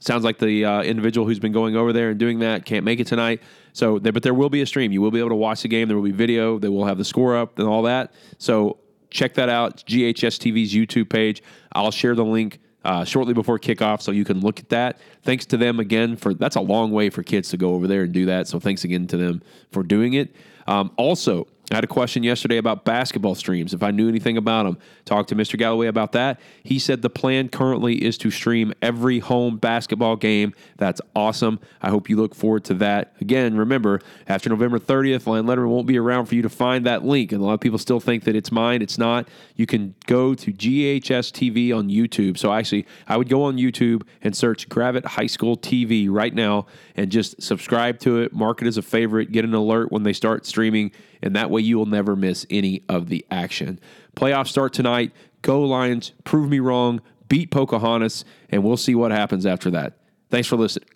Sounds 0.00 0.24
like 0.24 0.38
the 0.38 0.64
uh, 0.64 0.82
individual 0.82 1.26
who's 1.26 1.38
been 1.38 1.52
going 1.52 1.76
over 1.76 1.92
there 1.92 2.10
and 2.10 2.18
doing 2.18 2.40
that 2.40 2.64
can't 2.64 2.84
make 2.84 3.00
it 3.00 3.06
tonight. 3.06 3.42
So, 3.72 3.98
but 3.98 4.22
there 4.22 4.34
will 4.34 4.50
be 4.50 4.62
a 4.62 4.66
stream. 4.66 4.92
You 4.92 5.02
will 5.02 5.10
be 5.10 5.18
able 5.18 5.30
to 5.30 5.36
watch 5.36 5.62
the 5.62 5.68
game. 5.68 5.88
There 5.88 5.96
will 5.96 6.04
be 6.04 6.12
video. 6.12 6.58
They 6.58 6.68
will 6.68 6.84
have 6.84 6.98
the 6.98 7.04
score 7.04 7.36
up 7.36 7.58
and 7.58 7.66
all 7.66 7.82
that. 7.82 8.12
So 8.38 8.78
check 9.10 9.34
that 9.34 9.48
out. 9.48 9.78
GHS 9.86 10.38
TV's 10.38 10.72
YouTube 10.74 11.08
page. 11.08 11.42
I'll 11.72 11.90
share 11.90 12.14
the 12.14 12.24
link 12.24 12.58
uh, 12.84 13.04
shortly 13.04 13.34
before 13.34 13.58
kickoff 13.58 14.00
so 14.00 14.12
you 14.12 14.24
can 14.24 14.40
look 14.40 14.60
at 14.60 14.68
that. 14.68 15.00
Thanks 15.22 15.44
to 15.46 15.56
them 15.56 15.80
again 15.80 16.16
for 16.16 16.32
that's 16.34 16.56
a 16.56 16.60
long 16.60 16.92
way 16.92 17.10
for 17.10 17.22
kids 17.22 17.48
to 17.50 17.56
go 17.56 17.74
over 17.74 17.86
there 17.86 18.02
and 18.02 18.12
do 18.12 18.26
that. 18.26 18.46
So 18.46 18.60
thanks 18.60 18.84
again 18.84 19.06
to 19.08 19.16
them 19.16 19.42
for 19.72 19.82
doing 19.82 20.14
it. 20.14 20.34
Um, 20.68 20.92
also, 20.96 21.48
I 21.72 21.74
had 21.74 21.84
a 21.84 21.88
question 21.88 22.22
yesterday 22.22 22.58
about 22.58 22.84
basketball 22.84 23.34
streams. 23.34 23.74
If 23.74 23.82
I 23.82 23.90
knew 23.90 24.08
anything 24.08 24.36
about 24.36 24.64
them, 24.64 24.78
talked 25.04 25.30
to 25.30 25.34
Mr. 25.34 25.58
Galloway 25.58 25.88
about 25.88 26.12
that. 26.12 26.38
He 26.62 26.78
said 26.78 27.02
the 27.02 27.10
plan 27.10 27.48
currently 27.48 28.04
is 28.04 28.16
to 28.18 28.30
stream 28.30 28.72
every 28.80 29.18
home 29.18 29.56
basketball 29.56 30.14
game. 30.14 30.54
That's 30.76 31.00
awesome. 31.16 31.58
I 31.82 31.90
hope 31.90 32.08
you 32.08 32.18
look 32.18 32.36
forward 32.36 32.64
to 32.66 32.74
that. 32.74 33.16
Again, 33.20 33.56
remember, 33.56 34.00
after 34.28 34.48
November 34.48 34.78
30th, 34.78 35.26
Lion 35.26 35.46
Letterman 35.46 35.68
won't 35.68 35.88
be 35.88 35.98
around 35.98 36.26
for 36.26 36.36
you 36.36 36.42
to 36.42 36.48
find 36.48 36.86
that 36.86 37.04
link. 37.04 37.32
And 37.32 37.42
a 37.42 37.44
lot 37.44 37.54
of 37.54 37.60
people 37.60 37.78
still 37.78 37.98
think 37.98 38.22
that 38.24 38.36
it's 38.36 38.52
mine. 38.52 38.80
It's 38.80 38.96
not. 38.96 39.28
You 39.56 39.66
can 39.66 39.96
go 40.06 40.36
to 40.36 40.52
GHS 40.52 41.32
TV 41.32 41.76
on 41.76 41.88
YouTube. 41.88 42.38
So 42.38 42.52
actually, 42.52 42.86
I 43.08 43.16
would 43.16 43.28
go 43.28 43.42
on 43.42 43.56
YouTube 43.56 44.02
and 44.22 44.36
search 44.36 44.68
Gravette 44.68 45.04
High 45.04 45.26
School 45.26 45.56
TV 45.56 46.06
right 46.08 46.32
now 46.32 46.66
and 46.94 47.10
just 47.10 47.42
subscribe 47.42 47.98
to 48.00 48.20
it, 48.20 48.32
mark 48.32 48.62
it 48.62 48.68
as 48.68 48.76
a 48.76 48.82
favorite, 48.82 49.32
get 49.32 49.44
an 49.44 49.52
alert 49.52 49.90
when 49.90 50.04
they 50.04 50.12
start 50.12 50.46
streaming 50.46 50.92
and 51.22 51.34
that 51.36 51.50
way 51.50 51.60
you 51.60 51.78
will 51.78 51.86
never 51.86 52.16
miss 52.16 52.46
any 52.50 52.82
of 52.88 53.08
the 53.08 53.24
action. 53.30 53.80
Playoffs 54.16 54.48
start 54.48 54.72
tonight. 54.72 55.12
Go 55.42 55.62
Lions, 55.62 56.12
prove 56.24 56.50
me 56.50 56.58
wrong, 56.58 57.00
beat 57.28 57.50
Pocahontas, 57.50 58.24
and 58.48 58.64
we'll 58.64 58.76
see 58.76 58.94
what 58.94 59.12
happens 59.12 59.46
after 59.46 59.70
that. 59.70 59.98
Thanks 60.30 60.48
for 60.48 60.56
listening. 60.56 60.88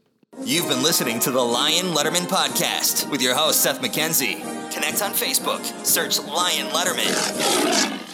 You've 0.45 0.69
been 0.69 0.83
listening 0.83 1.21
to 1.21 1.31
the 1.31 1.41
Lion 1.41 1.87
Letterman 1.87 2.27
podcast 2.27 3.11
with 3.11 3.21
your 3.21 3.35
host, 3.35 3.61
Seth 3.61 3.83
McKenzie. 3.83 4.41
Connect 4.73 5.03
on 5.03 5.13
Facebook, 5.13 5.65
search 5.85 6.19
Lion 6.19 6.69
Letterman. 6.69 8.10